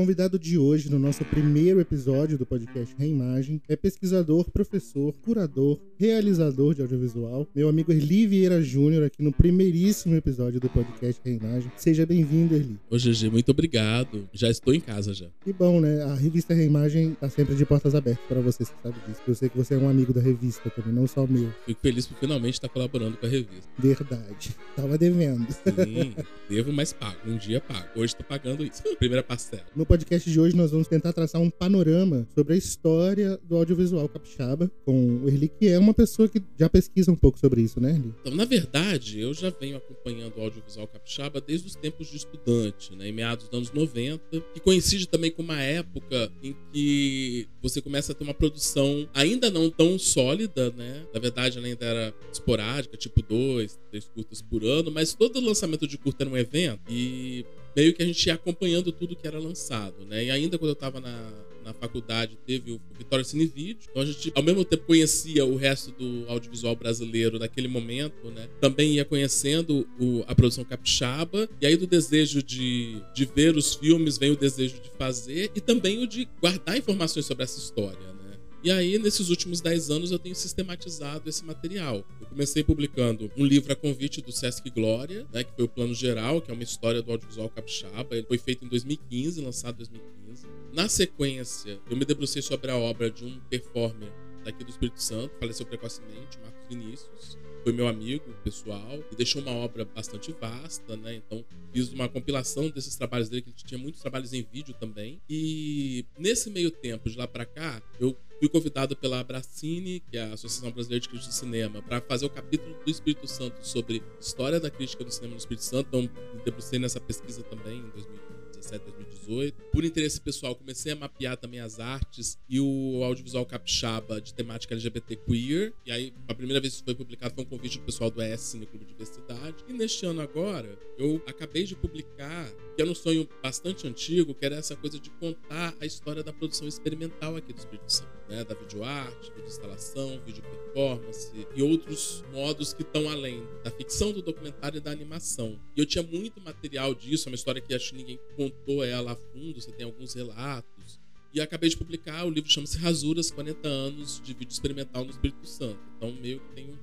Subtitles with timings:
[0.00, 6.74] convidado de hoje, no nosso primeiro episódio do podcast Reimagem, é pesquisador, professor, curador, realizador
[6.74, 11.70] de audiovisual, meu amigo Erli Vieira Júnior, aqui no primeiríssimo episódio do podcast Reimagem.
[11.76, 12.78] Seja bem-vindo, Erli.
[12.88, 14.26] Ô, GG, muito obrigado.
[14.32, 15.26] Já estou em casa já.
[15.44, 16.02] Que bom, né?
[16.04, 19.20] A revista Reimagem tá sempre de portas abertas para você, você sabe disso.
[19.28, 21.52] Eu sei que você é um amigo da revista também, não só meu.
[21.66, 23.68] Fico feliz por finalmente estar colaborando com a revista.
[23.78, 24.56] Verdade.
[24.74, 25.46] Tava devendo.
[25.52, 26.14] Sim,
[26.48, 27.18] devo, mas pago.
[27.26, 27.86] Um dia pago.
[27.96, 28.82] Hoje tô pagando isso.
[28.98, 29.66] Primeira parcela.
[29.76, 34.08] No podcast de hoje, nós vamos tentar traçar um panorama sobre a história do audiovisual
[34.08, 37.80] capixaba com o Erli, que é uma pessoa que já pesquisa um pouco sobre isso,
[37.80, 38.14] né, Erli?
[38.20, 42.94] Então, na verdade, eu já venho acompanhando o audiovisual capixaba desde os tempos de estudante,
[42.94, 47.82] né, em meados dos anos 90, que coincide também com uma época em que você
[47.82, 51.04] começa a ter uma produção ainda não tão sólida, né?
[51.12, 55.84] Na verdade, ela ainda era esporádica, tipo dois, três curtas por ano, mas todo lançamento
[55.88, 59.38] de curta era um evento e meio que a gente ia acompanhando tudo que era
[59.38, 60.24] lançado, né?
[60.24, 61.32] E ainda quando eu tava na,
[61.64, 63.88] na faculdade, teve o Vitória Cine Vídeo.
[63.90, 68.48] Então a gente, ao mesmo tempo, conhecia o resto do audiovisual brasileiro naquele momento, né?
[68.60, 71.48] Também ia conhecendo o, a produção capixaba.
[71.60, 75.60] E aí, do desejo de, de ver os filmes, vem o desejo de fazer e
[75.60, 78.19] também o de guardar informações sobre essa história, né?
[78.62, 82.04] E aí, nesses últimos 10 anos, eu tenho sistematizado esse material.
[82.20, 85.94] Eu comecei publicando um livro a convite do Sesc Glória, né, que foi o Plano
[85.94, 88.14] Geral, que é uma história do audiovisual capixaba.
[88.14, 90.46] Ele foi feito em 2015, lançado em 2015.
[90.74, 94.12] Na sequência, eu me debrucei sobre a obra de um performer
[94.44, 99.52] daqui do Espírito Santo, faleceu precocemente, Marcos Vinícius foi meu amigo pessoal e deixou uma
[99.52, 101.14] obra bastante vasta, né?
[101.14, 105.20] Então fiz uma compilação desses trabalhos dele, que ele tinha muitos trabalhos em vídeo também.
[105.28, 110.22] E nesse meio tempo, de lá para cá, eu fui convidado pela Abracine, que é
[110.22, 114.02] a Associação Brasileira de Crítica de Cinema, para fazer o capítulo do Espírito Santo sobre
[114.18, 115.86] história da crítica do cinema no Espírito Santo.
[115.88, 118.40] Então me debrucei nessa pesquisa também em 2015.
[118.60, 119.54] 2017, 2018.
[119.72, 124.74] Por interesse pessoal, comecei a mapear também as artes e o audiovisual capixaba de temática
[124.74, 125.72] LGBT queer.
[125.84, 128.22] E aí, a primeira vez que isso foi publicado foi um convite do pessoal do
[128.22, 129.64] ES no Clube de Diversidade.
[129.68, 134.44] E neste ano agora, eu acabei de publicar, que era um sonho bastante antigo, que
[134.44, 138.44] era essa coisa de contar a história da produção experimental aqui do Espírito Santo, né?
[138.44, 144.22] Da videoarte, vídeo instalação, vídeo performance e outros modos que estão além da ficção do
[144.22, 145.60] documentário e da animação.
[145.76, 149.12] E eu tinha muito material disso, é uma história que acho que ninguém contou ela
[149.12, 151.00] a fundo, você tem alguns relatos.
[151.32, 155.46] E acabei de publicar, o livro chama-se Rasuras, 40 anos de vídeo experimental no Espírito
[155.46, 155.78] Santo.
[155.96, 156.76] Então meio que tem um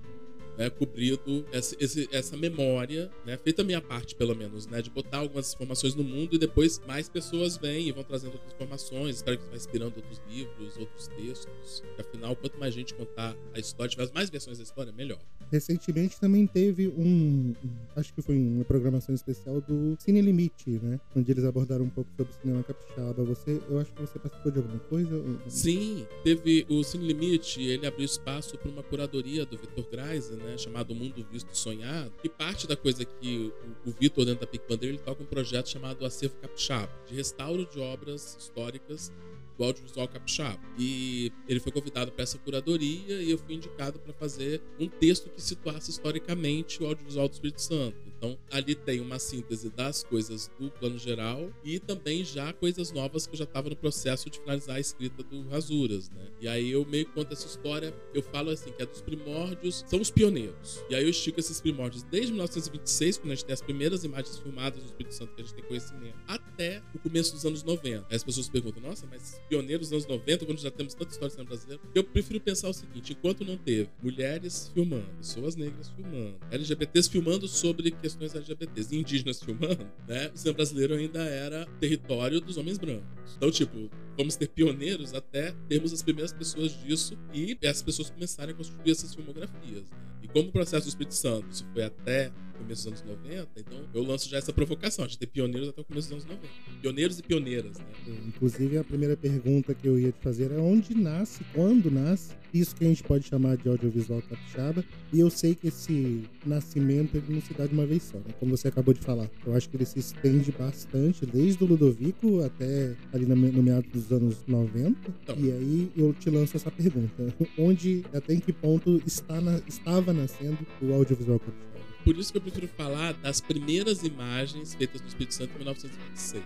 [0.57, 4.89] né, cobrido essa, esse, essa memória, né, feita a minha parte, pelo menos, né, de
[4.89, 9.17] botar algumas informações no mundo e depois mais pessoas vêm e vão trazendo outras informações.
[9.17, 11.83] Espero que isso vá inspirando outros livros, outros textos.
[11.97, 15.19] Afinal, quanto mais gente contar a história, tiver mais versões da história, melhor.
[15.51, 17.53] Recentemente também teve um,
[17.95, 22.09] acho que foi uma programação especial do Cine Limite, né, onde eles abordaram um pouco
[22.17, 23.23] sobre o cinema capixaba.
[23.23, 25.23] Você, eu acho que você participou de alguma coisa?
[25.47, 30.46] Sim, teve o Cine Limite, ele abriu espaço para uma curadoria do Vitor Greise, né,
[30.47, 33.53] né, chamado Mundo Visto Sonhado, e parte da coisa que
[33.85, 37.15] o, o Vitor, dentro da Pic Bandeira, ele toca um projeto chamado Acervo Capixaba, de
[37.15, 39.11] restauro de obras históricas
[39.57, 40.59] do audiovisual capixaba.
[40.77, 45.29] E ele foi convidado para essa curadoria e eu fui indicado para fazer um texto
[45.29, 47.97] que situasse historicamente o audiovisual do Espírito Santo.
[48.17, 53.27] Então, ali tem uma síntese das coisas do plano geral e também já coisas novas
[53.27, 56.27] que eu já estava no processo de finalizar a escrita do Rasuras, né?
[56.41, 59.85] E aí eu meio que conto essa história, eu falo assim, que é dos primórdios,
[59.87, 60.83] são os pioneiros.
[60.89, 64.37] E aí eu estico esses primórdios desde 1926, quando a gente tem as primeiras imagens
[64.39, 68.07] filmadas do Espírito Santo que a gente tem conhecimento, até o começo dos anos 90.
[68.09, 71.29] Aí as pessoas perguntam, nossa, mas pioneiros dos anos 90, quando já temos tanta história
[71.29, 71.81] cinema brasileiro?
[71.93, 77.47] Eu prefiro pensar o seguinte, enquanto não teve mulheres filmando, pessoas negras filmando, LGBTs filmando
[77.47, 80.31] sobre questões LGBTs e indígenas filmando, né?
[80.33, 83.35] O cinema brasileiro ainda era território dos homens brancos.
[83.35, 88.53] Então, tipo, vamos ter pioneiros até termos as primeiras pessoas disso e essas pessoas começarem
[88.53, 89.83] a construir essas filmografias.
[90.23, 93.85] E como o processo do Espírito Santo isso foi até começo dos anos 90, então
[93.93, 96.47] eu lanço já essa provocação de ter pioneiros até o começo dos anos 90.
[96.81, 97.85] Pioneiros e pioneiras, né?
[98.27, 102.75] Inclusive, a primeira pergunta que eu ia te fazer é onde nasce, quando nasce isso
[102.75, 104.83] que a gente pode chamar de audiovisual capixaba.
[105.13, 108.33] E eu sei que esse nascimento ele não se dá de uma vez só, né?
[108.39, 109.29] como você acabou de falar.
[109.45, 113.87] Eu acho que ele se estende bastante, desde o Ludovico até ali no, no meado
[113.89, 114.97] dos anos 90.
[115.23, 115.35] Então.
[115.37, 120.13] E aí eu te lanço essa pergunta: onde, até em que ponto está na, estava
[120.13, 121.76] nascendo o audiovisual capixaba?
[122.07, 126.41] Por isso que eu prefiro falar das primeiras imagens feitas no Espírito Santo em 1926.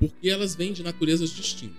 [0.00, 1.76] Porque elas vêm de naturezas distintas.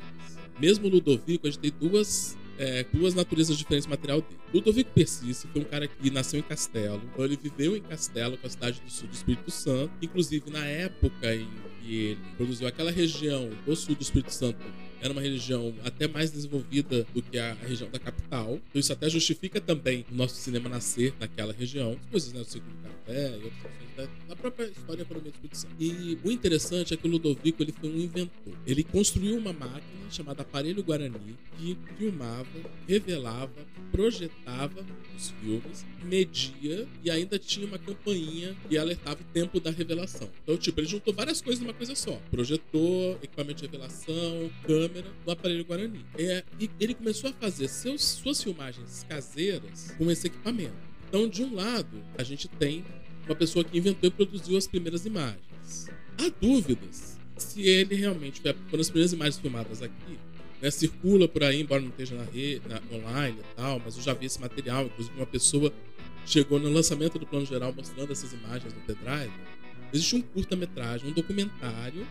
[0.60, 4.40] Mesmo Ludovico, a gente tem duas é, duas naturezas diferentes do material dele.
[4.54, 8.46] Ludovico Persício foi um cara que nasceu em Castelo, então ele viveu em Castelo, com
[8.46, 9.92] a cidade do sul do Espírito Santo.
[10.00, 11.50] Inclusive, na época em
[11.82, 14.60] que ele produziu aquela região do sul do Espírito Santo,
[15.02, 18.60] era uma região até mais desenvolvida do que a região da capital.
[18.70, 21.98] Então isso até justifica também o nosso cinema nascer naquela região.
[22.12, 22.42] Coisas, né?
[22.42, 25.70] O ciclo do café e outras coisas da, da própria história e economia de expedição.
[25.80, 28.54] E o interessante é que o Ludovico ele foi um inventor.
[28.66, 32.48] Ele construiu uma máquina chamada aparelho Guarani que filmava,
[32.88, 34.86] revelava, projetava
[35.16, 40.30] os filmes, media e ainda tinha uma campainha que alertava o tempo da revelação.
[40.44, 45.32] Então, tipo, ele juntou várias coisas numa coisa só: projetor, equipamento de revelação, câmera no
[45.32, 46.06] aparelho Guarani.
[46.18, 50.76] É, e ele começou a fazer seus, suas filmagens caseiras com esse equipamento.
[51.08, 52.84] Então, de um lado, a gente tem
[53.26, 55.88] uma pessoa que inventou e produziu as primeiras imagens.
[56.18, 60.18] Há dúvidas se ele realmente foi foram as primeiras imagens filmadas aqui.
[60.60, 64.02] Né, circula por aí, embora não esteja na rede, na, online e tal, mas eu
[64.02, 64.86] já vi esse material.
[64.86, 65.72] Inclusive, uma pessoa
[66.26, 69.32] chegou no lançamento do plano geral mostrando essas imagens no pendrive.
[69.94, 72.06] Existe um curta-metragem, um documentário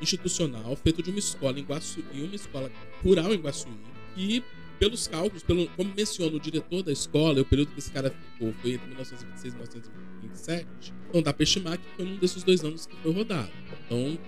[0.00, 2.70] institucional feito de uma escola em Guaçuí, uma escola
[3.02, 3.72] rural em Guaçuí,
[4.14, 4.44] que
[4.78, 8.52] pelos cálculos, pelo, como menciona o diretor da escola, o período que esse cara ficou
[8.60, 12.86] foi entre 1926 e 1927, então dá para estimar que foi num desses dois anos
[12.86, 13.50] que foi rodado.
[13.86, 14.18] Então,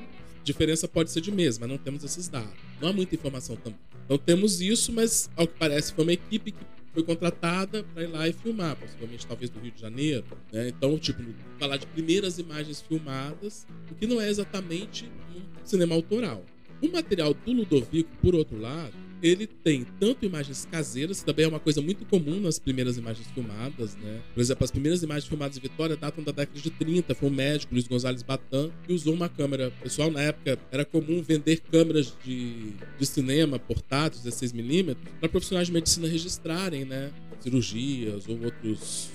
[0.44, 2.54] diferença pode ser de mês, mas não temos esses dados.
[2.80, 3.80] Não há muita informação também.
[4.04, 6.64] Então temos isso, mas ao que parece foi uma equipe que
[6.94, 10.24] foi contratada para ir lá e filmar, possivelmente talvez do Rio de Janeiro.
[10.52, 10.68] Né?
[10.68, 11.22] Então, tipo,
[11.58, 16.44] falar de primeiras imagens filmadas, o que não é exatamente um cinema autoral.
[16.80, 18.94] O material do Ludovico, por outro lado,
[19.24, 23.26] ele tem tanto imagens caseiras, que também é uma coisa muito comum nas primeiras imagens
[23.30, 24.20] filmadas, né?
[24.34, 27.14] Por exemplo, as primeiras imagens filmadas de Vitória datam da década de 30.
[27.14, 29.70] Foi um médico, Luiz Gonzalez Batan, que usou uma câmera.
[29.82, 35.72] Pessoal, na época, era comum vender câmeras de, de cinema portáteis, 16mm, para profissionais de
[35.72, 37.10] medicina registrarem, né?
[37.40, 39.10] Cirurgias ou outros,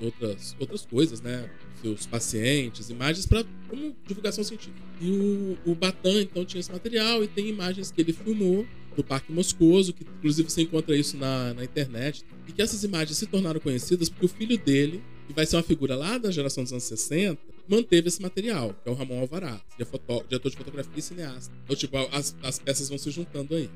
[0.00, 1.48] outras, outras coisas, né?
[1.80, 4.82] Seus pacientes, imagens para como divulgação científica.
[5.00, 9.04] E o, o Batan, então, tinha esse material e tem imagens que ele filmou do
[9.04, 13.26] Parque Moscoso, que inclusive você encontra isso na, na internet, e que essas imagens se
[13.26, 16.72] tornaram conhecidas porque o filho dele, que vai ser uma figura lá da geração dos
[16.72, 19.84] anos 60, manteve esse material, que é o Ramon Alvará, é
[20.28, 21.54] diretor de fotografia e cineasta.
[21.64, 23.70] Então, tipo, as, as peças vão se juntando aí.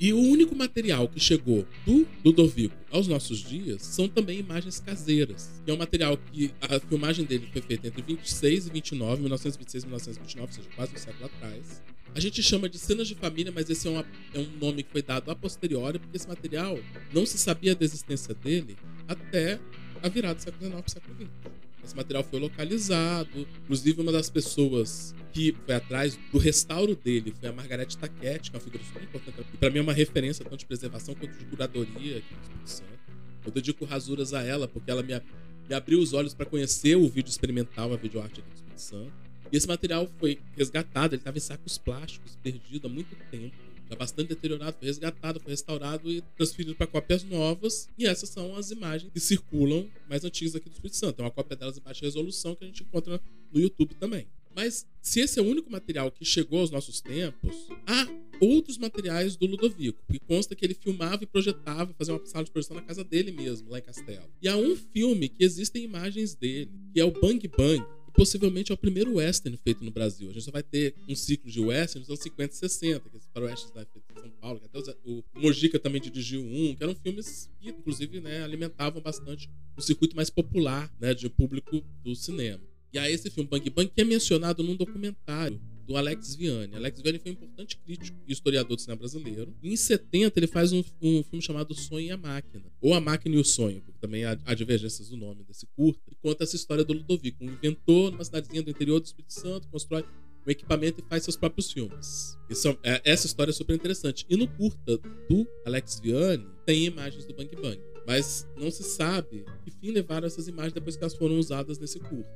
[0.00, 5.60] E o único material que chegou do Ludovico aos nossos dias são também imagens caseiras,
[5.64, 9.82] que é um material que a filmagem dele foi feita entre 26 e 29, 1926
[9.82, 11.82] e 1929, ou seja, quase um século atrás.
[12.14, 14.92] A gente chama de cenas de família, mas esse é, uma, é, um nome que
[14.92, 16.78] foi dado a posteriori, porque esse material
[17.12, 18.76] não se sabia da existência dele
[19.08, 19.58] até
[20.00, 21.67] a virada do século XIX o século XX.
[21.88, 27.48] Esse material foi localizado, inclusive uma das pessoas que foi atrás do restauro dele foi
[27.48, 30.44] a Margarete Taquete, que é uma figura super importante, que para mim é uma referência
[30.44, 32.98] tanto de preservação quanto de curadoria aqui no Espírito Santo.
[33.46, 35.18] Eu dedico rasuras a ela, porque ela me,
[35.66, 39.12] me abriu os olhos para conhecer o vídeo experimental, a videoarte aqui no Espírito Santo.
[39.50, 43.56] E esse material foi resgatado, ele estava em sacos plásticos, perdido há muito tempo.
[43.90, 47.88] Já bastante deteriorado, foi resgatado, foi restaurado e transferido para cópias novas.
[47.96, 51.20] E essas são as imagens que circulam mais antigas aqui do Espírito Santo.
[51.20, 53.20] É uma cópia delas em baixa resolução que a gente encontra
[53.52, 54.26] no YouTube também.
[54.54, 57.54] Mas se esse é o único material que chegou aos nossos tempos,
[57.86, 58.08] há
[58.40, 62.50] outros materiais do Ludovico, que consta que ele filmava e projetava, fazia uma sala de
[62.50, 64.28] projeção na casa dele mesmo, lá em Castelo.
[64.42, 67.84] E há um filme que existem imagens dele, que é o Bang Bang,
[68.18, 70.28] possivelmente é o primeiro western feito no Brasil.
[70.28, 73.16] A gente só vai ter um ciclo de western nos anos 50 e 60, que
[73.16, 73.86] é faroestes da
[74.20, 78.42] São Paulo, que até o Mojica também dirigiu um, que eram filmes que, inclusive, né,
[78.42, 82.60] alimentavam bastante o circuito mais popular né, de público do cinema.
[82.92, 86.76] E aí esse filme Bang Bang que é mencionado num documentário do Alex Vianney.
[86.76, 89.56] Alex Vianney foi um importante crítico e historiador do cinema brasileiro.
[89.62, 93.36] Em 70 ele faz um, um, filme chamado Sonho e a Máquina, ou A Máquina
[93.36, 96.84] e o Sonho, porque também há, há divergências do nome desse curta, conta essa história
[96.84, 100.04] do Ludovico, um inventor numa cidadezinha do interior do Espírito Santo, constrói
[100.46, 102.36] um equipamento e faz seus próprios filmes.
[102.50, 104.26] Isso, é, essa história é super interessante.
[104.28, 107.80] E no curta do Alex Vianney tem imagens do Bang Bang.
[108.06, 111.98] Mas não se sabe que fim levaram essas imagens depois que elas foram usadas nesse
[111.98, 112.30] curta.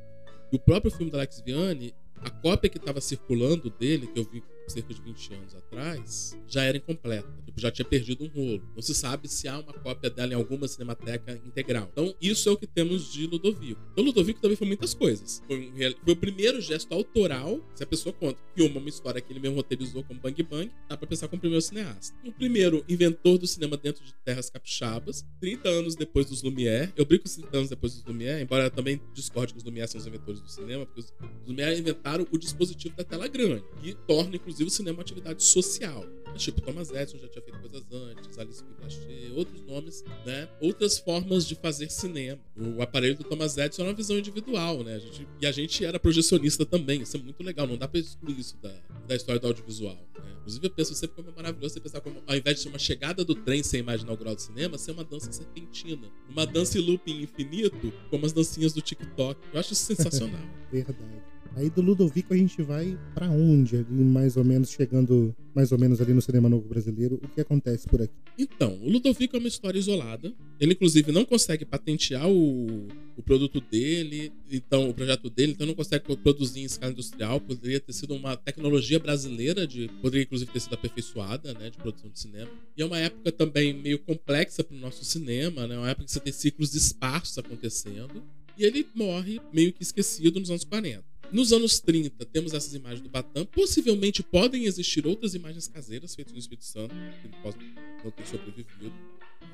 [0.52, 4.24] E o próprio filme do Alex Vianney a cópia que estava circulando dele, que eu
[4.24, 7.28] vi cerca de 20 anos atrás, já era incompleta.
[7.44, 8.62] Tipo, já tinha perdido um rolo.
[8.74, 11.88] Não se sabe se há uma cópia dela em alguma cinemateca integral.
[11.92, 13.80] Então, isso é o que temos de Ludovico.
[13.92, 15.42] Então, Ludovico também foi muitas coisas.
[15.46, 15.72] Foi, um,
[16.04, 19.56] foi o primeiro gesto autoral, se a pessoa conta, filma uma história que ele mesmo
[19.56, 22.16] roteirizou como Bang Bang, dá pra pensar como o primeiro cineasta.
[22.24, 26.92] O primeiro inventor do cinema dentro de terras capixabas, 30 anos depois dos Lumière.
[26.96, 30.00] Eu brinco 30 anos depois dos Lumière, embora eu também discorde que os Lumière são
[30.00, 31.12] os inventores do cinema, porque os
[31.46, 36.04] Lumière inventaram o dispositivo da tela grande, que torna, inclusive, o cinema uma atividade social.
[36.32, 40.48] Mas, tipo, Thomas Edison já tinha feito coisas antes, Alice Guy outros nomes, né?
[40.60, 42.40] Outras formas de fazer cinema.
[42.56, 44.96] O aparelho do Thomas Edison era uma visão individual, né?
[44.96, 47.02] A gente, e a gente era projecionista também.
[47.02, 48.74] Isso é muito legal, não dá pra excluir isso da,
[49.06, 49.96] da história do audiovisual.
[50.18, 50.32] Né?
[50.40, 52.78] Inclusive, eu penso sempre como é maravilhoso você pensar como, ao invés de ser uma
[52.78, 56.10] chegada do trem sem imagem inaugural do cinema, ser uma dança serpentina.
[56.28, 59.40] Uma dança em looping infinito, como as dancinhas do TikTok.
[59.52, 60.40] Eu acho isso sensacional.
[60.72, 61.22] Verdade.
[61.54, 63.76] Aí do Ludovico a gente vai para onde?
[63.76, 67.20] Ali mais ou menos chegando mais ou menos ali no cinema novo brasileiro.
[67.22, 68.12] O que acontece por aqui?
[68.38, 70.32] Então, o Ludovico é uma história isolada.
[70.58, 75.74] Ele inclusive não consegue patentear o, o produto dele, então o projeto dele, então não
[75.74, 77.40] consegue produzir em escala industrial.
[77.40, 82.10] Poderia ter sido uma tecnologia brasileira de poderia inclusive ter sido aperfeiçoada, né, de produção
[82.10, 82.50] de cinema.
[82.76, 85.76] E é uma época também meio complexa para o nosso cinema, né?
[85.76, 88.22] Uma época que você tem ciclos esparsos acontecendo.
[88.56, 91.11] E ele morre meio que esquecido nos anos 40.
[91.32, 93.46] Nos anos 30, temos essas imagens do Batam.
[93.46, 98.92] Possivelmente podem existir outras imagens caseiras feitas no Espírito Santo, que não ter sobrevivido.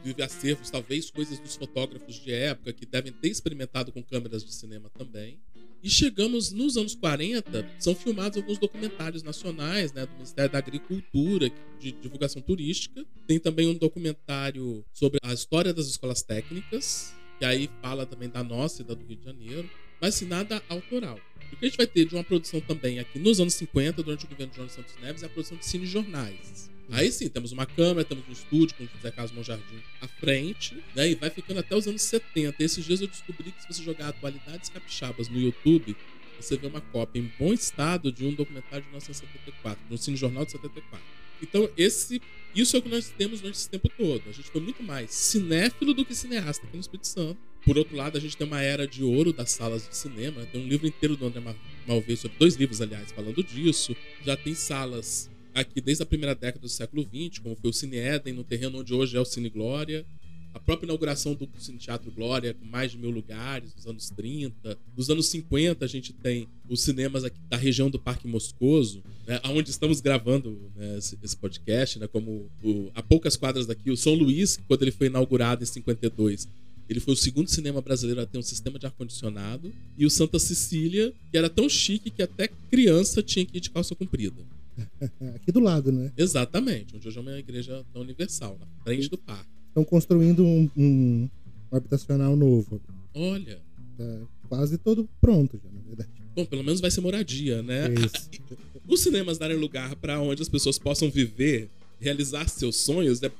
[0.02, 4.52] Vive acervos, talvez coisas dos fotógrafos de época que devem ter experimentado com câmeras de
[4.52, 5.38] cinema também.
[5.80, 11.48] E chegamos nos anos 40, são filmados alguns documentários nacionais, né, do Ministério da Agricultura,
[11.78, 13.06] de divulgação turística.
[13.28, 18.42] Tem também um documentário sobre a história das escolas técnicas, que aí fala também da
[18.42, 19.70] nossa e da do Rio de Janeiro
[20.00, 21.18] mas se nada autoral.
[21.52, 24.24] O que a gente vai ter de uma produção também aqui nos anos 50, durante
[24.24, 26.70] o governo de João Santos Neves, é a produção de cinejornais.
[26.90, 30.74] Aí sim, temos uma câmera, temos um estúdio com o José Carlos Monjardim à frente,
[30.94, 31.10] né?
[31.10, 32.62] E vai ficando até os anos 70.
[32.62, 35.94] Esses dias eu descobri que se você jogar Atualidades Capixabas no YouTube,
[36.40, 40.46] você vê uma cópia em bom estado de um documentário de 1974, de um cinejornal
[40.46, 41.17] de 74.
[41.42, 42.20] Então, esse,
[42.54, 44.22] isso é o que nós temos durante esse tempo todo.
[44.28, 47.38] A gente foi muito mais cinéfilo do que cineasta aqui no Espírito Santo.
[47.64, 50.46] Por outro lado, a gente tem uma era de ouro das salas de cinema.
[50.46, 51.42] Tem um livro inteiro do André
[51.86, 53.94] Malvê sobre dois livros, aliás, falando disso.
[54.24, 57.96] Já tem salas aqui desde a primeira década do século XX, como foi o Cine
[57.96, 60.06] Eden, no terreno onde hoje é o Cine Glória.
[60.54, 64.78] A própria inauguração do Cine Teatro Glória, com mais de mil lugares, nos anos 30.
[64.96, 69.40] Nos anos 50, a gente tem os cinemas aqui da região do Parque Moscoso, né,
[69.44, 73.96] onde estamos gravando né, esse, esse, podcast, né, como o, a poucas quadras daqui, o
[73.96, 76.48] São Luís, que quando ele foi inaugurado em 52,
[76.88, 79.70] ele foi o segundo cinema brasileiro a ter um sistema de ar-condicionado.
[79.96, 83.70] E o Santa Cecília, que era tão chique que até criança tinha que ir de
[83.70, 84.42] calça comprida.
[85.34, 86.10] Aqui do lado, né?
[86.16, 89.57] Exatamente, onde hoje é uma igreja universal, na frente do parque.
[89.78, 91.30] Estão construindo um, um,
[91.70, 92.80] um habitacional novo.
[93.14, 93.60] Olha.
[93.96, 96.10] Tá quase todo pronto já, na verdade.
[96.34, 97.86] Bom, pelo menos vai ser moradia, né?
[97.94, 98.28] Isso.
[98.88, 101.68] Os cinemas darem lugar para onde as pessoas possam viver,
[102.00, 103.30] realizar seus sonhos, é,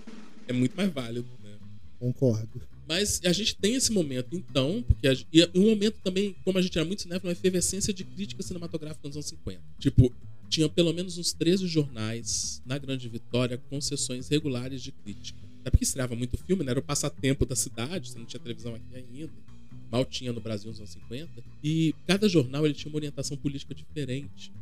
[0.47, 1.57] é muito mais válido, né?
[1.99, 2.61] Concordo.
[2.87, 6.63] Mas a gente tem esse momento, então, porque a, e um momento também, como a
[6.63, 9.61] gente era muito cinéfilo, uma efervescência de crítica cinematográfica nos anos 50.
[9.79, 10.13] Tipo,
[10.49, 15.48] tinha pelo menos uns 13 jornais na Grande Vitória com sessões regulares de crítica.
[15.61, 16.71] Até porque estreava muito filme, né?
[16.71, 19.33] Era o passatempo da cidade, você não tinha televisão aqui ainda.
[19.91, 21.43] Mal tinha no Brasil nos anos 50.
[21.63, 24.53] E cada jornal ele tinha uma orientação política diferente.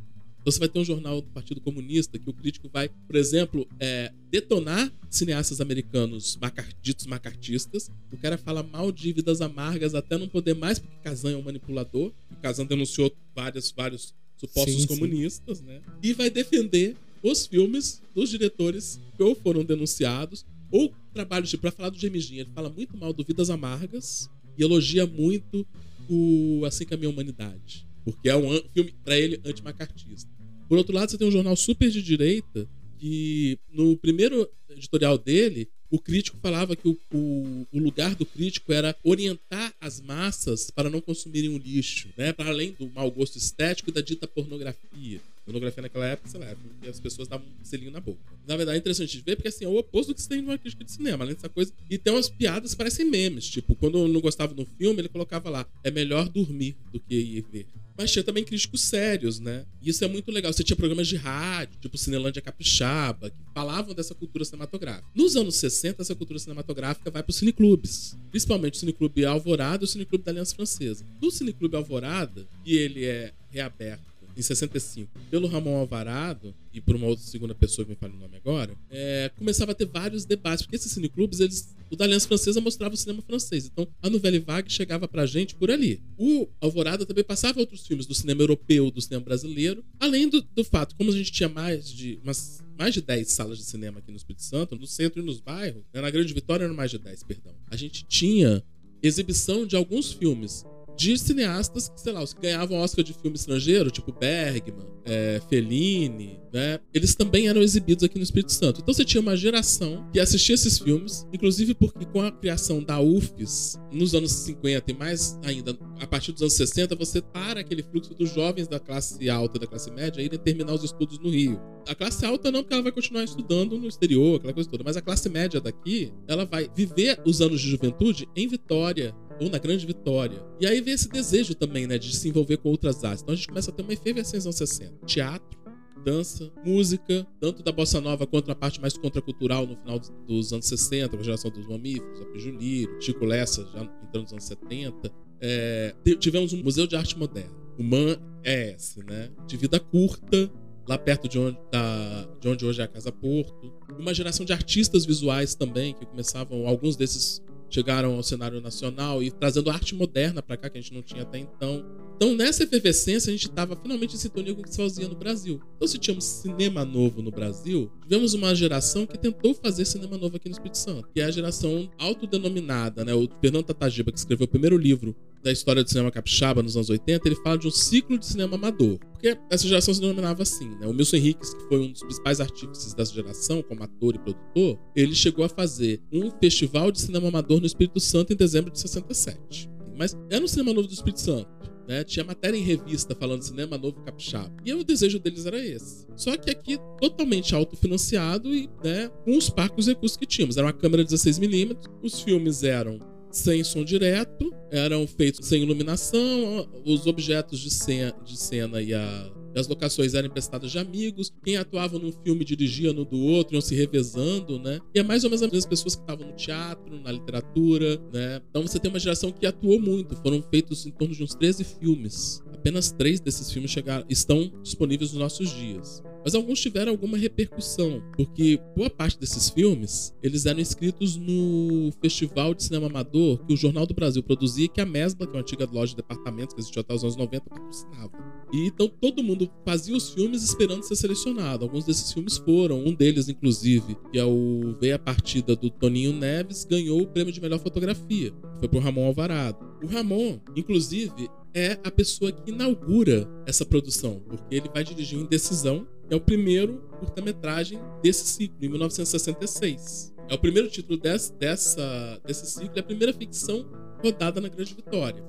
[0.47, 3.67] Então você vai ter um jornal do Partido Comunista que o crítico vai, por exemplo,
[3.81, 6.39] é, detonar cineastas americanos
[6.81, 7.91] ditos macartistas.
[8.13, 11.41] O cara fala mal de vidas amargas até não poder mais, porque Kazan é um
[11.41, 12.13] manipulador.
[12.31, 15.65] O Kazan denunciou vários, vários supostos sim, comunistas, sim.
[15.65, 15.81] né?
[16.01, 21.71] E vai defender os filmes dos diretores que ou foram denunciados ou trabalhos de para
[21.71, 25.65] falar do Dean, ele fala muito mal do Vidas Amargas e elogia muito
[26.09, 30.29] o Assim que a Minha Humanidade, porque é um filme para ele antimacartista.
[30.67, 35.69] Por outro lado, você tem um jornal super de direita que no primeiro editorial dele,
[35.89, 40.89] o crítico falava que o, o, o, lugar do crítico era orientar as massas para
[40.89, 42.33] não consumirem o lixo, né?
[42.33, 45.21] Para além do mau gosto estético e da dita pornografia.
[45.45, 46.47] Pornografia naquela época, sei lá,
[46.83, 48.19] é as pessoas davam um selinho na boca.
[48.45, 50.41] Na verdade, é interessante de ver, porque assim, é o oposto do que se tem
[50.41, 51.71] numa crítica de cinema, além dessa coisa.
[51.89, 53.47] E tem umas piadas que parecem memes.
[53.47, 57.15] Tipo, quando eu não gostava do filme, ele colocava lá: é melhor dormir do que
[57.15, 57.65] ir ver.
[57.97, 59.65] Mas tinha também críticos sérios, né?
[59.81, 60.53] E isso é muito legal.
[60.53, 65.07] Você tinha programas de rádio, tipo Cinelândia Capixaba, que falavam dessa cultura cinematográfica.
[65.15, 68.15] Nos anos 60, essa cultura cinematográfica vai para os cineclubes.
[68.29, 71.05] Principalmente o Cineclube Alvorada e o Cineclube da Aliança Francesa.
[71.21, 77.07] No Cineclube Alvorada, que ele é reaberto em 65, pelo Ramon Alvarado, e por uma
[77.07, 80.63] outra segunda pessoa que me fala o nome agora, é, começava a ter vários debates,
[80.63, 83.65] porque esses cineclubes, eles, o da Aliança Francesa mostrava o cinema francês.
[83.65, 86.01] Então, a Nouvelle Vague chegava pra gente por ali.
[86.17, 90.63] O Alvorada também passava outros filmes do cinema europeu, do cinema brasileiro, além do, do
[90.63, 94.11] fato, como a gente tinha mais de umas mais de 10 salas de cinema aqui
[94.11, 96.99] no Espírito Santo, no centro e nos bairros, né, na Grande Vitória eram mais de
[96.99, 97.55] 10, perdão.
[97.71, 98.63] A gente tinha
[99.01, 100.63] exibição de alguns filmes
[100.97, 105.39] de cineastas que, sei lá, os que ganhavam Oscar de filme estrangeiro, tipo Bergman, é,
[105.47, 106.79] Fellini, né?
[106.93, 108.81] Eles também eram exibidos aqui no Espírito Santo.
[108.81, 112.99] Então você tinha uma geração que assistia esses filmes, inclusive porque com a criação da
[112.99, 117.83] UFES nos anos 50 e mais ainda a partir dos anos 60, você para aquele
[117.83, 121.29] fluxo dos jovens da classe alta e da classe média irem terminar os estudos no
[121.29, 121.59] Rio.
[121.87, 124.97] A classe alta não, porque ela vai continuar estudando no exterior, aquela coisa toda, mas
[124.97, 129.57] a classe média daqui, ela vai viver os anos de juventude em Vitória, ou na
[129.57, 130.43] Grande Vitória.
[130.59, 133.21] E aí vem esse desejo também, né, de se envolver com outras artes.
[133.21, 135.05] Então a gente começa a ter uma efervescência nos anos 60.
[135.05, 135.57] Teatro,
[136.03, 140.65] dança, música, tanto da bossa nova quanto na parte mais contracultural no final dos anos
[140.67, 145.11] 60, com a geração dos mamíferos, a Juliro, Chico Lessa, já entrando nos anos 70.
[145.41, 150.49] É, tivemos um museu de arte moderna, o MAN ES, né, de vida curta,
[150.87, 153.73] lá perto de onde, da, de onde hoje é a Casa Porto.
[153.99, 159.31] Uma geração de artistas visuais também, que começavam, alguns desses chegaram ao cenário nacional e
[159.31, 162.06] trazendo arte moderna para cá, que a gente não tinha até então.
[162.17, 165.15] Então, nessa efervescência, a gente estava finalmente em sintonia com o que se fazia no
[165.15, 165.61] Brasil.
[165.75, 170.35] Então, se tínhamos cinema novo no Brasil, tivemos uma geração que tentou fazer cinema novo
[170.35, 173.13] aqui no Espírito Santo, que é a geração autodenominada, né?
[173.13, 176.89] O Fernando Tatagiba, que escreveu o primeiro livro da história do cinema capixaba nos anos
[176.89, 178.97] 80, ele fala de um ciclo de cinema amador.
[179.11, 180.87] Porque essa geração se denominava assim, né?
[180.87, 184.79] O Milson Henriques, que foi um dos principais artífices dessa geração, como ator e produtor,
[184.95, 188.79] ele chegou a fazer um festival de cinema amador no Espírito Santo em dezembro de
[188.79, 189.69] 67.
[189.95, 191.47] Mas é no Cinema Novo do Espírito Santo.
[191.87, 192.03] Né?
[192.03, 194.53] Tinha matéria em revista falando cinema novo capixaba.
[194.65, 196.05] E o desejo deles era esse.
[196.15, 200.57] Só que aqui totalmente autofinanciado e né, com os parcos recursos que tínhamos.
[200.57, 202.99] Era uma câmera 16mm, os filmes eram
[203.31, 209.31] sem som direto, eram feitos sem iluminação, os objetos de cena, de cena e a,
[209.59, 213.61] as locações eram emprestadas de amigos, quem atuava num filme dirigia no do outro, iam
[213.61, 214.79] se revezando, né?
[214.93, 218.41] E é mais ou menos as mesmas pessoas que estavam no teatro, na literatura, né?
[218.49, 221.63] Então você tem uma geração que atuou muito, foram feitos em torno de uns 13
[221.63, 222.41] filmes.
[222.53, 226.03] Apenas três desses filmes chegaram, estão disponíveis nos nossos dias.
[226.23, 232.53] Mas alguns tiveram alguma repercussão, porque boa parte desses filmes, eles eram inscritos no Festival
[232.53, 235.35] de Cinema Amador que o Jornal do Brasil produzia e que a Mesbla, que é
[235.37, 238.11] uma antiga loja de departamentos que existiu até os anos 90, patrocinava.
[238.51, 241.65] E então todo mundo fazia os filmes esperando ser selecionado.
[241.65, 246.13] Alguns desses filmes foram, um deles inclusive, que é o Veio a Partida do Toninho
[246.13, 248.33] Neves, ganhou o prêmio de melhor fotografia.
[248.59, 249.57] Foi por Ramon Alvarado.
[249.83, 255.87] O Ramon, inclusive, é a pessoa que inaugura essa produção, porque ele vai dirigir Indecisão,
[256.07, 260.13] que é o primeiro curta-metragem desse ciclo, em 1966.
[260.29, 263.65] É o primeiro título desse, dessa, desse ciclo e a primeira ficção
[264.03, 265.23] rodada na Grande Vitória.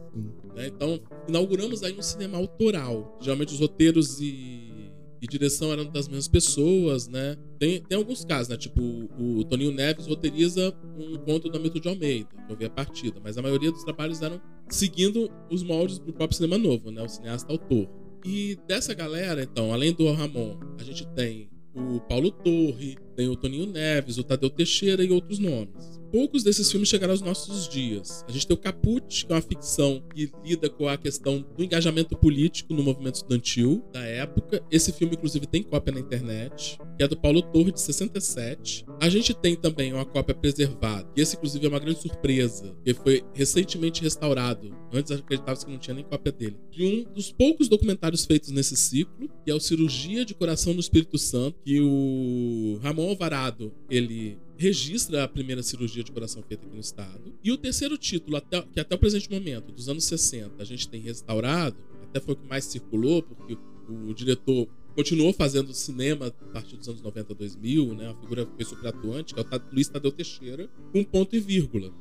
[0.55, 0.69] Né?
[0.69, 3.17] Então, inauguramos aí um cinema autoral.
[3.21, 7.37] Geralmente os roteiros e, e direção eram das mesmas pessoas, né?
[7.59, 8.57] Tem, tem alguns casos, né?
[8.57, 12.65] Tipo, o, o Toninho Neves roteiriza um conto do Hamilton de Almeida, que eu vi
[12.65, 16.91] a partida, mas a maioria dos trabalhos eram seguindo os moldes do próprio cinema novo,
[16.91, 17.03] né?
[17.03, 17.89] O cineasta autor.
[18.25, 23.37] E dessa galera, então, além do Ramon, a gente tem o Paulo Torre, tem o
[23.37, 28.25] Toninho Neves, o Tadeu Teixeira e outros nomes poucos desses filmes chegaram aos nossos dias.
[28.29, 31.63] A gente tem o Caput, que é uma ficção que lida com a questão do
[31.63, 34.63] engajamento político no movimento estudantil da época.
[34.71, 38.85] Esse filme, inclusive, tem cópia na internet, que é do Paulo Torre, de 67.
[39.01, 42.95] A gente tem também uma cópia preservada, que esse, inclusive, é uma grande surpresa, que
[42.95, 44.75] foi recentemente restaurado.
[44.93, 46.57] Antes acreditava que não tinha nem cópia dele.
[46.71, 50.81] De um dos poucos documentários feitos nesse ciclo, que é o Cirurgia de Coração no
[50.81, 56.75] Espírito Santo, que o Ramon Alvarado, ele registra a primeira cirurgia de coração feita aqui
[56.75, 57.33] no estado.
[57.43, 60.89] E o terceiro título, até, que até o presente momento, dos anos 60, a gente
[60.89, 63.57] tem restaurado, até foi o que mais circulou, porque
[63.89, 68.11] o, diretor continuou fazendo cinema a partir dos anos 90 2000, né?
[68.11, 71.93] Uma figura foi super atuante, que é o Luiz Tadeu Teixeira, com ponto e vírgula.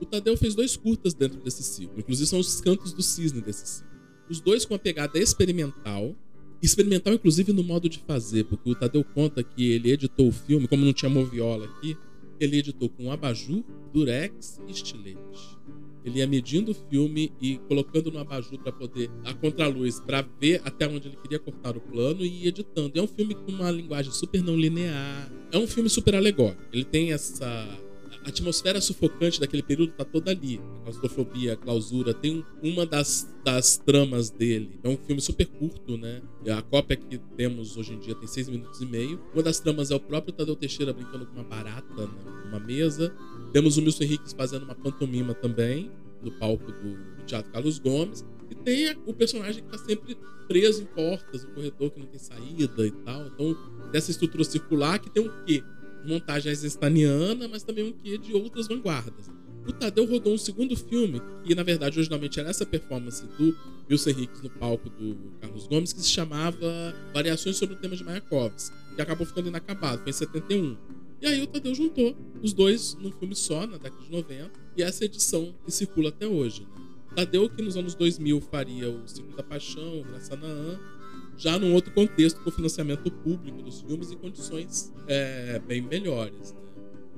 [0.00, 3.66] O Tadeu fez dois curtas dentro desse ciclo, inclusive são os cantos do cisne desse
[3.66, 3.90] ciclo.
[4.28, 6.16] Os dois com uma pegada experimental,
[6.66, 10.68] experimental inclusive no modo de fazer, porque o Tadeu conta que ele editou o filme,
[10.68, 11.96] como não tinha moviola aqui,
[12.38, 15.56] ele editou com abajur, durex e estilete.
[16.04, 20.60] Ele ia medindo o filme e colocando no abajur para poder, a contraluz, para ver
[20.64, 22.96] até onde ele queria cortar o plano e editando.
[22.96, 25.32] É um filme com uma linguagem super não linear.
[25.50, 26.62] É um filme super alegórico.
[26.72, 27.66] Ele tem essa
[28.26, 30.60] a atmosfera sufocante daquele período tá toda ali.
[30.80, 32.12] A claustrofobia, a clausura.
[32.12, 34.80] Tem uma das, das tramas dele.
[34.82, 36.20] É um filme super curto, né?
[36.48, 39.20] A cópia que temos hoje em dia tem seis minutos e meio.
[39.32, 42.08] Uma das tramas é o próprio Tadeu Teixeira brincando com uma barata né?
[42.46, 43.14] numa mesa.
[43.52, 45.88] Temos o Milson Henriques fazendo uma pantomima também,
[46.20, 48.26] no palco do, do Teatro Carlos Gomes.
[48.50, 52.18] E tem o personagem que tá sempre preso em portas, um corredor que não tem
[52.18, 53.26] saída e tal.
[53.28, 53.56] Então,
[53.92, 55.62] dessa estrutura circular que tem um quê?
[56.06, 59.30] Montagem eisensteiniana, mas também um quê de outras vanguardas.
[59.66, 63.56] O Tadeu rodou um segundo filme, que na verdade originalmente era essa performance do
[63.90, 68.04] Wilson Henriques no palco do Carlos Gomes, que se chamava Variações sobre o tema de
[68.04, 70.76] Mayakovsky, que acabou ficando inacabado, foi em 71.
[71.20, 74.82] E aí o Tadeu juntou os dois num filme só, na década de 90, e
[74.82, 76.60] essa edição que circula até hoje.
[76.60, 76.86] Né?
[77.16, 80.78] Tadeu, que nos anos 2000 faria o Ciclo da Paixão, Graça Naã,
[81.36, 86.52] já num outro contexto, com financiamento público dos filmes em condições é, bem melhores.
[86.52, 86.58] Né?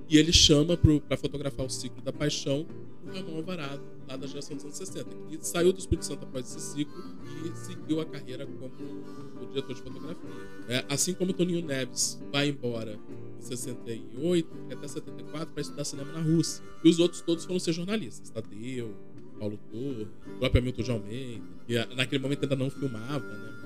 [0.08, 2.66] E ele chama para fotografar o Ciclo da Paixão
[3.08, 6.44] o Ramon Alvarado, lá da geração dos anos 60, que saiu do Espírito Santo após
[6.44, 7.02] esse ciclo
[7.44, 10.30] e seguiu a carreira como diretor de fotografia.
[10.68, 12.98] É, assim como Toninho Neves vai embora
[13.38, 16.62] em 68 até 74 para estudar cinema na Rússia.
[16.84, 18.30] E os outros todos foram ser jornalistas.
[18.30, 18.94] Tadeu,
[19.38, 23.57] Paulo Torre, o próprio Hamilton de Almeida, que naquele momento ainda não filmava, né?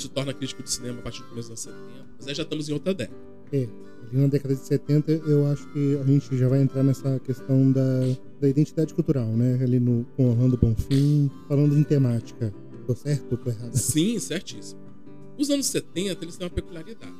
[0.00, 2.06] Se torna crítico de cinema a partir do começo dos anos 70.
[2.18, 3.18] Mas aí já estamos em outra década.
[3.52, 3.68] É,
[4.02, 7.70] ali na década de 70 eu acho que a gente já vai entrar nessa questão
[7.72, 8.00] da,
[8.40, 9.58] da identidade cultural, né?
[9.62, 12.52] Ali no, com Orlando Bonfim, falando em temática.
[12.86, 13.74] Tô certo ou tô errado?
[13.74, 14.80] Sim, certíssimo.
[15.36, 17.12] Os anos 70, eles têm uma peculiaridade.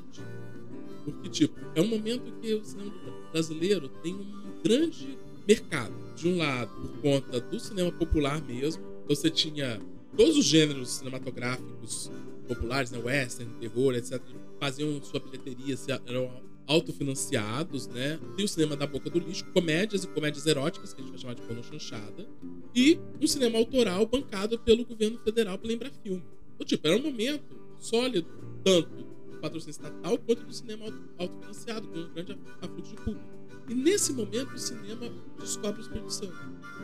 [1.05, 2.93] Porque, tipo, é um momento que o cinema
[3.31, 5.95] brasileiro tem um grande mercado.
[6.17, 8.83] De um lado, por conta do cinema popular mesmo.
[9.07, 9.81] Você tinha
[10.17, 12.11] todos os gêneros cinematográficos
[12.47, 12.99] populares, né?
[12.99, 14.21] Western, terror, etc.
[14.61, 16.31] Faziam sua bilheteria, eram
[16.67, 18.19] autofinanciados, né?
[18.37, 21.21] Tem o cinema da boca do lixo, comédias e comédias eróticas, que a gente vai
[21.21, 22.27] chamar de porno chanchada.
[22.75, 26.25] E um cinema autoral bancado pelo governo federal pela Embrafilme.
[26.55, 28.29] Então, tipo, era um momento sólido,
[28.65, 28.89] tanto
[29.31, 30.87] do patrocínio estatal quanto do cinema
[31.19, 33.37] autofinanciado, com um grande afluxo de público.
[33.69, 36.33] E nesse momento o cinema descobre o Espírito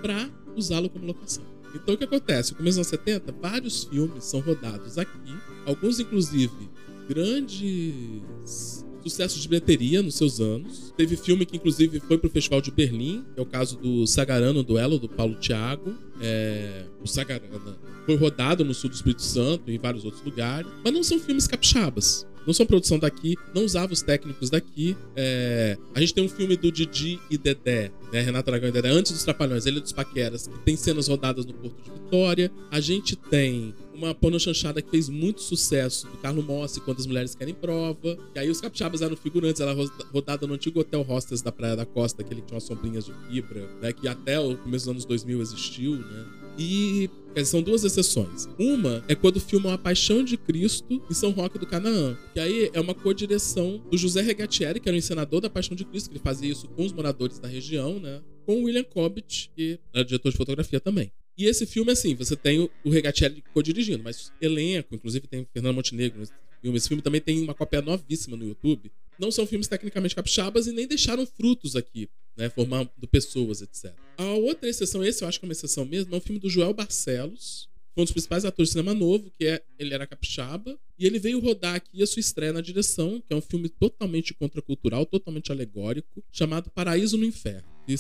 [0.01, 1.45] para usá-lo como locação.
[1.75, 2.53] Então o que acontece?
[2.53, 5.33] No começo dos anos 70, vários filmes são rodados aqui,
[5.67, 6.71] alguns inclusive
[7.09, 10.95] grandes sucessos de bilheteria nos seus anos.
[10.97, 14.99] Teve filme que inclusive foi pro Festival de Berlim, é o caso do Sagarana, duelo
[14.99, 15.95] do Paulo Thiago.
[16.21, 16.85] É...
[17.03, 20.93] o Sagarana foi rodado no sul do Espírito Santo e em vários outros lugares, mas
[20.93, 24.97] não são filmes capixabas não são produção daqui, não usava os técnicos daqui.
[25.17, 25.77] É...
[25.95, 28.21] a gente tem um filme do Didi e Dedé, né?
[28.21, 31.53] Renato Aragão e Dedé, antes dos Trapalhões, Ele dos Paqueras, que tem cenas rodadas no
[31.55, 32.51] Porto de Vitória.
[32.71, 37.07] A gente tem uma porno chanchada que fez muito sucesso do Carlo Mossi, Quando as
[37.07, 38.19] Mulheres Querem Prova.
[38.35, 39.75] E aí os capixabas eram figurantes, ela
[40.13, 43.13] rodada no antigo Hotel Hostels da Praia da Costa, que ele tinha umas sombrinhas de
[43.29, 43.93] fibra, né?
[43.93, 46.42] Que até o começo dos anos 2000 existiu, né?
[46.59, 47.11] E
[47.45, 48.49] são duas exceções.
[48.59, 52.17] Uma é quando filmam A Paixão de Cristo em São Roque do Canaã.
[52.35, 55.85] Que aí é uma co-direção do José Regatieri, que era o encenador da Paixão de
[55.85, 58.21] Cristo, que ele fazia isso com os moradores da região, né?
[58.45, 61.11] Com o William Cobbett, que era diretor de fotografia também.
[61.37, 66.21] E esse filme, assim, você tem o Regatieri co-dirigindo, mas elenco, inclusive tem Fernando Montenegro
[66.21, 66.77] nesse filme.
[66.77, 68.93] Esse filme também tem uma cópia novíssima no YouTube.
[69.19, 73.93] Não são filmes tecnicamente capixabas e nem deixaram frutos aqui né, formando pessoas, etc.
[74.17, 76.49] A outra exceção, esse eu acho que é uma exceção mesmo, é um filme do
[76.49, 81.07] Joel Barcelos, um dos principais atores de cinema novo, que é ele era capixaba, e
[81.07, 85.05] ele veio rodar aqui a sua estreia na direção, que é um filme totalmente contracultural,
[85.05, 87.95] totalmente alegórico, chamado Paraíso no Inferno, que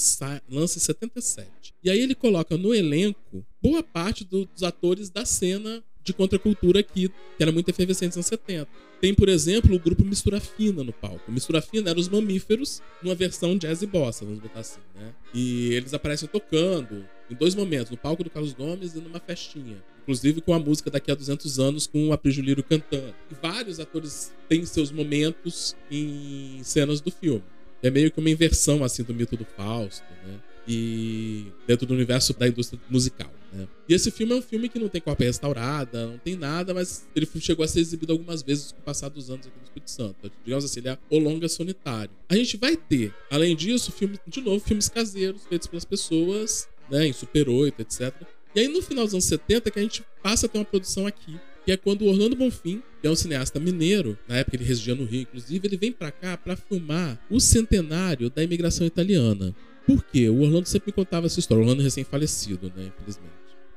[0.48, 1.74] lança em 77.
[1.82, 6.80] E aí ele coloca no elenco boa parte do, dos atores da cena de contracultura
[6.80, 8.68] aqui, que era muito efervescente nos anos 70.
[9.00, 11.30] Tem, por exemplo, o grupo Mistura Fina no palco.
[11.30, 15.12] Mistura Fina eram os mamíferos numa versão jazz e bossa, vamos botar assim, né?
[15.34, 19.82] E eles aparecem tocando em dois momentos, no palco do Carlos Gomes e numa festinha.
[20.02, 23.14] Inclusive com a música Daqui a 200 Anos, com o Aprijuliro cantando.
[23.30, 27.42] E vários atores têm seus momentos em cenas do filme.
[27.82, 30.38] É meio que uma inversão, assim, do mito do Fausto, né?
[30.66, 33.32] E dentro do universo da indústria musical.
[33.52, 33.66] Né?
[33.88, 37.06] E esse filme é um filme que não tem cópia restaurada, não tem nada, mas
[37.14, 39.90] ele chegou a ser exibido algumas vezes com o passar dos anos aqui no Espírito
[39.90, 40.32] Santo.
[40.44, 42.10] Digamos assim, ele é o longa solitário.
[42.28, 47.06] A gente vai ter, além disso, filme, de novo, filmes caseiros feitos pelas pessoas, né,
[47.06, 48.14] em Super 8, etc.
[48.54, 51.06] E aí no final dos anos 70 que a gente passa a ter uma produção
[51.06, 54.64] aqui, que é quando o Orlando Bonfim, que é um cineasta mineiro, na época ele
[54.64, 59.54] residia no Rio, inclusive, ele vem para cá para filmar o centenário da imigração italiana.
[59.86, 60.28] Por quê?
[60.28, 61.60] O Orlando sempre me contava essa história.
[61.60, 62.90] O Orlando é recém-falecido, né?
[62.96, 63.32] Infelizmente.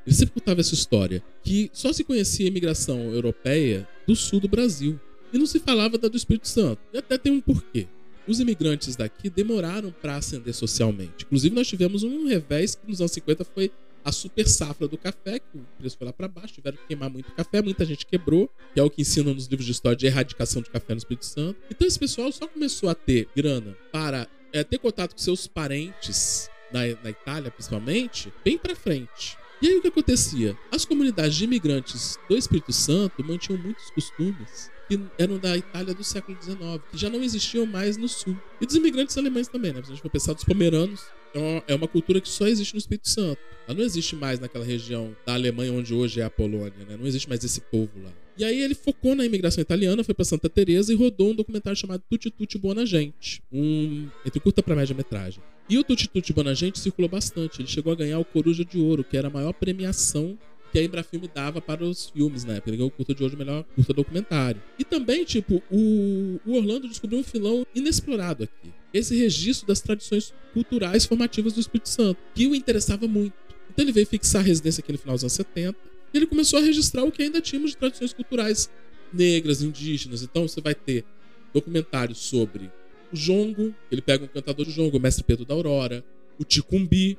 [0.05, 1.23] Ele sempre contava essa história.
[1.43, 4.99] Que só se conhecia a imigração europeia do sul do Brasil.
[5.33, 6.79] E não se falava da do Espírito Santo.
[6.93, 7.87] E até tem um porquê.
[8.27, 11.25] Os imigrantes daqui demoraram para ascender socialmente.
[11.25, 13.71] Inclusive, nós tivemos um revés que nos anos 50 foi
[14.05, 17.09] a super safra do café, que o preço foi lá para baixo, tiveram que queimar
[17.09, 20.05] muito café, muita gente quebrou, que é o que ensinam nos livros de história de
[20.05, 21.59] erradicação de café no Espírito Santo.
[21.71, 26.49] Então esse pessoal só começou a ter grana para é, ter contato com seus parentes
[26.71, 29.37] na, na Itália, principalmente, bem para frente.
[29.61, 30.57] E aí o que acontecia?
[30.71, 36.03] As comunidades de imigrantes do Espírito Santo mantinham muitos costumes que eram da Itália do
[36.03, 36.59] século XIX,
[36.91, 38.37] que já não existiam mais no sul.
[38.61, 39.81] E dos imigrantes alemães também, né?
[39.81, 42.73] Se a gente for pensar dos pomeranos, é uma, é uma cultura que só existe
[42.73, 43.39] no Espírito Santo.
[43.67, 46.95] Ela não existe mais naquela região da Alemanha onde hoje é a Polônia, né?
[46.97, 48.11] Não existe mais esse povo lá.
[48.37, 51.77] E aí ele focou na imigração italiana, foi para Santa Teresa e rodou um documentário
[51.77, 55.41] chamado Tutti Tutti Buona Gente, um entre curta para média metragem.
[55.69, 57.61] E o Tutti Tutti Buona Gente circulou bastante.
[57.61, 60.37] Ele chegou a ganhar o Coruja de Ouro, que era a maior premiação
[60.71, 62.61] que a Embrafilme dava para os filmes, né?
[62.67, 64.61] Ele ganhou o curta de ouro melhor curta documentário.
[64.77, 68.73] E também, tipo, o, o Orlando descobriu um filão inexplorado aqui.
[68.93, 73.33] Esse registro das tradições culturais formativas do Espírito Santo, que o interessava muito.
[73.71, 76.61] Então ele veio fixar a residência aqui no final dos anos 70 ele começou a
[76.61, 78.69] registrar o que ainda tínhamos de tradições culturais
[79.11, 80.23] negras, indígenas.
[80.23, 81.05] Então você vai ter
[81.53, 82.71] documentários sobre
[83.11, 86.03] o jongo, ele pega um cantador de jongo, o mestre Pedro da Aurora,
[86.37, 87.17] o ticumbi,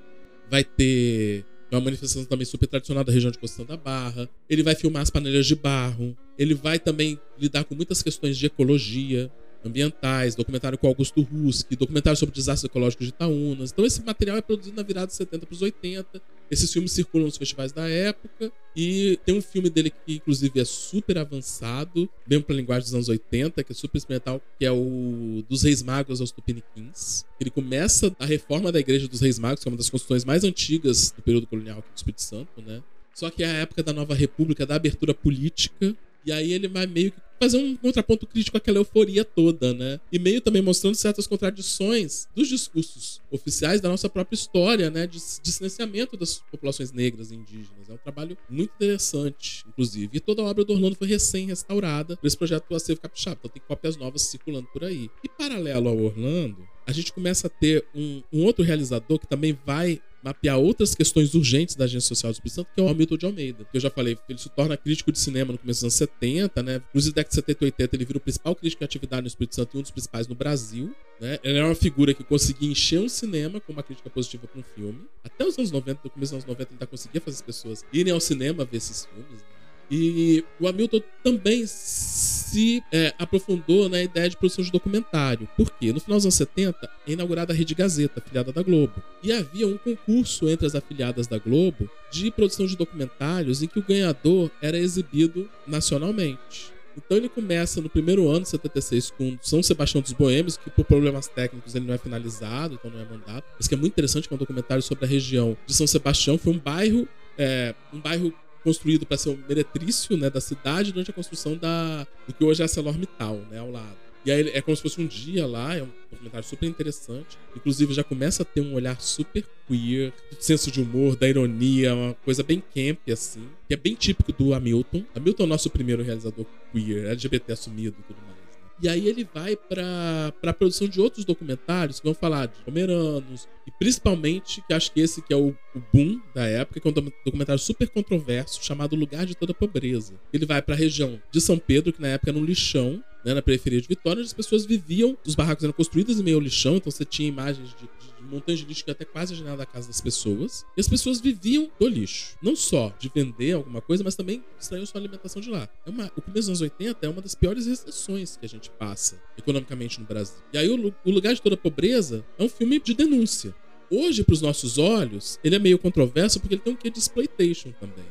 [0.51, 4.29] vai ter uma manifestação também super tradicional da região de Constituição da Barra.
[4.49, 6.17] Ele vai filmar as panelas de barro.
[6.39, 9.31] Ele vai também lidar com muitas questões de ecologia
[9.65, 13.73] ambientais, documentário com Augusto Ruski, documentário sobre desastres ecológicos de Itaúnas.
[13.73, 16.23] Então esse material é produzido na virada dos 70 para os 80.
[16.51, 20.65] Esses filmes circulam nos festivais da época e tem um filme dele que inclusive é
[20.65, 25.43] super avançado, mesmo a linguagem dos anos 80, que é super experimental, que é o
[25.49, 27.25] dos Reis Magos aos Tupiniquins.
[27.41, 30.45] Ele começa a reforma da Igreja dos Reis Magos, que é uma das construções mais
[30.45, 32.83] antigas do período colonial aqui do Espírito Santo, né?
[33.15, 36.87] Só que é a época da nova república, da abertura política, e aí ele vai
[36.87, 40.01] meio que fazer um contraponto crítico àquela euforia toda, né?
[40.11, 45.07] E meio também mostrando certas contradições dos discursos oficiais da nossa própria história, né?
[45.07, 47.89] De, silenciamento das populações negras e indígenas.
[47.89, 50.17] É um trabalho muito interessante, inclusive.
[50.17, 53.37] E toda a obra do Orlando foi recém-restaurada por esse projeto do Acervo Capixaba.
[53.39, 55.11] Então tem cópias novas circulando por aí.
[55.23, 59.59] E paralelo ao Orlando, a gente começa a ter um, um outro realizador que também
[59.65, 63.17] vai mapear outras questões urgentes da agência social do Espírito Santo, que é o Hamilton
[63.17, 63.65] de Almeida.
[63.71, 66.63] Que eu já falei, ele se torna crítico de cinema no começo dos anos 70,
[66.65, 66.83] né?
[66.93, 69.55] Nos décadas de 70 e 80, ele vira o principal crítico de atividade no Espírito
[69.55, 70.93] Santo e um dos principais no Brasil.
[71.21, 71.39] Né?
[71.45, 74.65] Ele é uma figura que conseguia encher um cinema com uma crítica positiva para um
[74.75, 74.99] filme.
[75.23, 77.85] Até os anos 90, no começo dos anos 90, ele ainda conseguia fazer as pessoas
[77.93, 79.43] irem ao cinema ver esses filmes.
[79.43, 79.56] Né?
[79.91, 85.49] E o Hamilton também se é, aprofundou na ideia de produção de documentário.
[85.57, 85.93] Por quê?
[85.93, 89.03] No final dos anos 70, é inaugurada a Rede Gazeta, afiliada da Globo.
[89.23, 93.79] E havia um concurso entre as afiliadas da Globo de produção de documentários em que
[93.79, 96.77] o ganhador era exibido nacionalmente.
[96.97, 101.29] Então ele começa no primeiro ano, 76, com São Sebastião dos Boêmios, que por problemas
[101.29, 103.45] técnicos ele não é finalizado, então não é mandado.
[103.59, 106.39] Mas que é muito interessante, que é um documentário sobre a região de São Sebastião.
[106.39, 108.33] Foi um bairro, é, um bairro
[108.67, 112.63] construído para ser o meretrício né, da cidade durante a construção da, do que hoje
[112.63, 113.97] é a ArcelorMittal, né, ao lado.
[114.25, 117.39] E aí é como se fosse um dia lá, é um documentário super interessante.
[117.55, 121.95] Inclusive já começa a ter um olhar super queer, do senso de humor, da ironia,
[121.95, 125.05] uma coisa bem camp, assim, que é bem típico do Hamilton.
[125.15, 128.36] Hamilton é o nosso primeiro realizador queer, LGBT assumido e tudo mais.
[128.81, 133.49] E aí ele vai para a produção de outros documentários que vão falar de pomeranos,
[133.67, 136.91] e principalmente, que acho que esse que é o, o boom da época, que é
[136.91, 140.15] um documentário super controverso chamado Lugar de Toda Pobreza.
[140.33, 143.35] Ele vai para a região de São Pedro, que na época era um lixão, né,
[143.35, 146.41] na periferia de Vitória, onde as pessoas viviam, os barracos eram construídos em meio ao
[146.41, 149.57] lixão, então você tinha imagens de, de montanha de lixo que até quase a janela
[149.57, 150.65] da casa das pessoas.
[150.77, 152.37] E as pessoas viviam do lixo.
[152.41, 155.69] Não só de vender alguma coisa, mas também extraíam sua alimentação de lá.
[155.85, 158.71] É uma, o começo dos anos 80 é uma das piores recessões que a gente
[158.71, 160.39] passa economicamente no Brasil.
[160.53, 163.53] E aí o, o Lugar de Toda Pobreza é um filme de denúncia.
[163.91, 166.99] Hoje, para os nossos olhos, ele é meio controverso porque ele tem um quê de
[166.99, 168.05] exploitation também?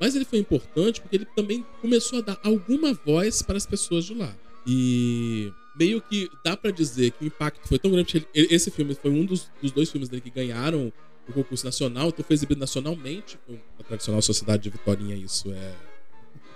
[0.00, 4.06] Mas ele foi importante porque ele também começou a dar alguma voz para as pessoas
[4.06, 4.34] de lá.
[4.66, 8.26] E meio que dá para dizer que o impacto foi tão grande.
[8.34, 10.92] Ele, esse filme foi um dos, dos, dois filmes dele que ganharam
[11.28, 13.38] o concurso nacional, então foi exibido nacionalmente.
[13.78, 15.74] A tradicional Sociedade de Vitorinha, isso é.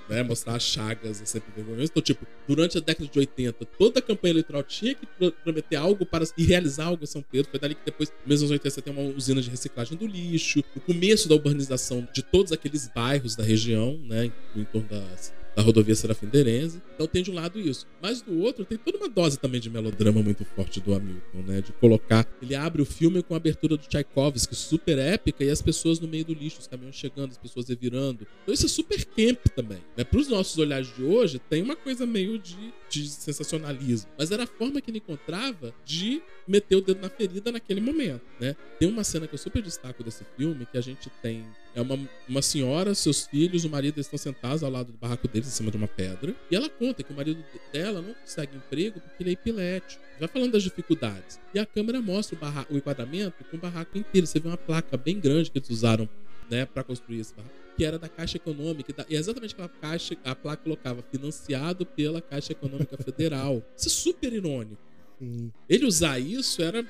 [0.06, 1.84] Né, mostrar as chagas é sempre vergonhoso.
[1.90, 5.06] Então, tipo, durante a década de 80, toda a campanha eleitoral tinha que
[5.42, 7.50] prometer algo para e realizar algo em São Pedro.
[7.50, 10.62] Foi dali que depois, mesmo nos 80, você tem uma usina de reciclagem do lixo,
[10.76, 15.62] o começo da urbanização de todos aqueles bairros da região, né, em torno das da
[15.62, 16.82] rodovia Serafim Derenze.
[16.94, 17.86] Então tem de um lado isso.
[18.02, 21.60] Mas do outro tem toda uma dose também de melodrama muito forte do Hamilton, né?
[21.60, 22.26] De colocar.
[22.42, 26.08] Ele abre o filme com a abertura do Tchaikovsky, super épica, e as pessoas no
[26.08, 28.26] meio do lixo, os caminhões chegando, as pessoas revirando.
[28.42, 29.82] Então isso é super camp também.
[29.96, 30.04] Né?
[30.04, 34.10] Para os nossos olhares de hoje, tem uma coisa meio de, de sensacionalismo.
[34.18, 38.22] Mas era a forma que ele encontrava de meter o dedo na ferida naquele momento,
[38.38, 38.54] né?
[38.78, 41.98] Tem uma cena que eu super destaco desse filme, que a gente tem é uma,
[42.28, 45.70] uma senhora, seus filhos, o marido estão sentados ao lado do barraco deles, em cima
[45.70, 46.34] de uma pedra.
[46.50, 50.02] E ela conta que o marido dela não consegue emprego porque ele é epilético.
[50.18, 51.40] Vai falando das dificuldades.
[51.52, 54.26] E a câmera mostra o, barra, o enquadramento com o barraco inteiro.
[54.26, 56.08] Você vê uma placa bem grande que eles usaram
[56.48, 57.54] né, para construir esse barraco.
[57.76, 59.04] Que era da Caixa Econômica.
[59.08, 63.62] E é exatamente aquela caixa, a placa colocava financiado pela Caixa Econômica Federal.
[63.76, 65.52] Isso é super irônico Sim.
[65.68, 66.84] Ele usar isso era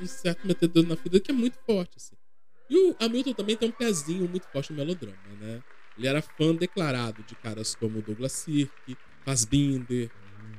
[0.00, 2.14] um certo metedor na vida que é muito forte, assim.
[2.70, 5.60] E o Hamilton também tem um pezinho muito forte no melodrama, né?
[5.98, 10.10] Ele era fã declarado de caras como Douglas Sirk, Fassbinder,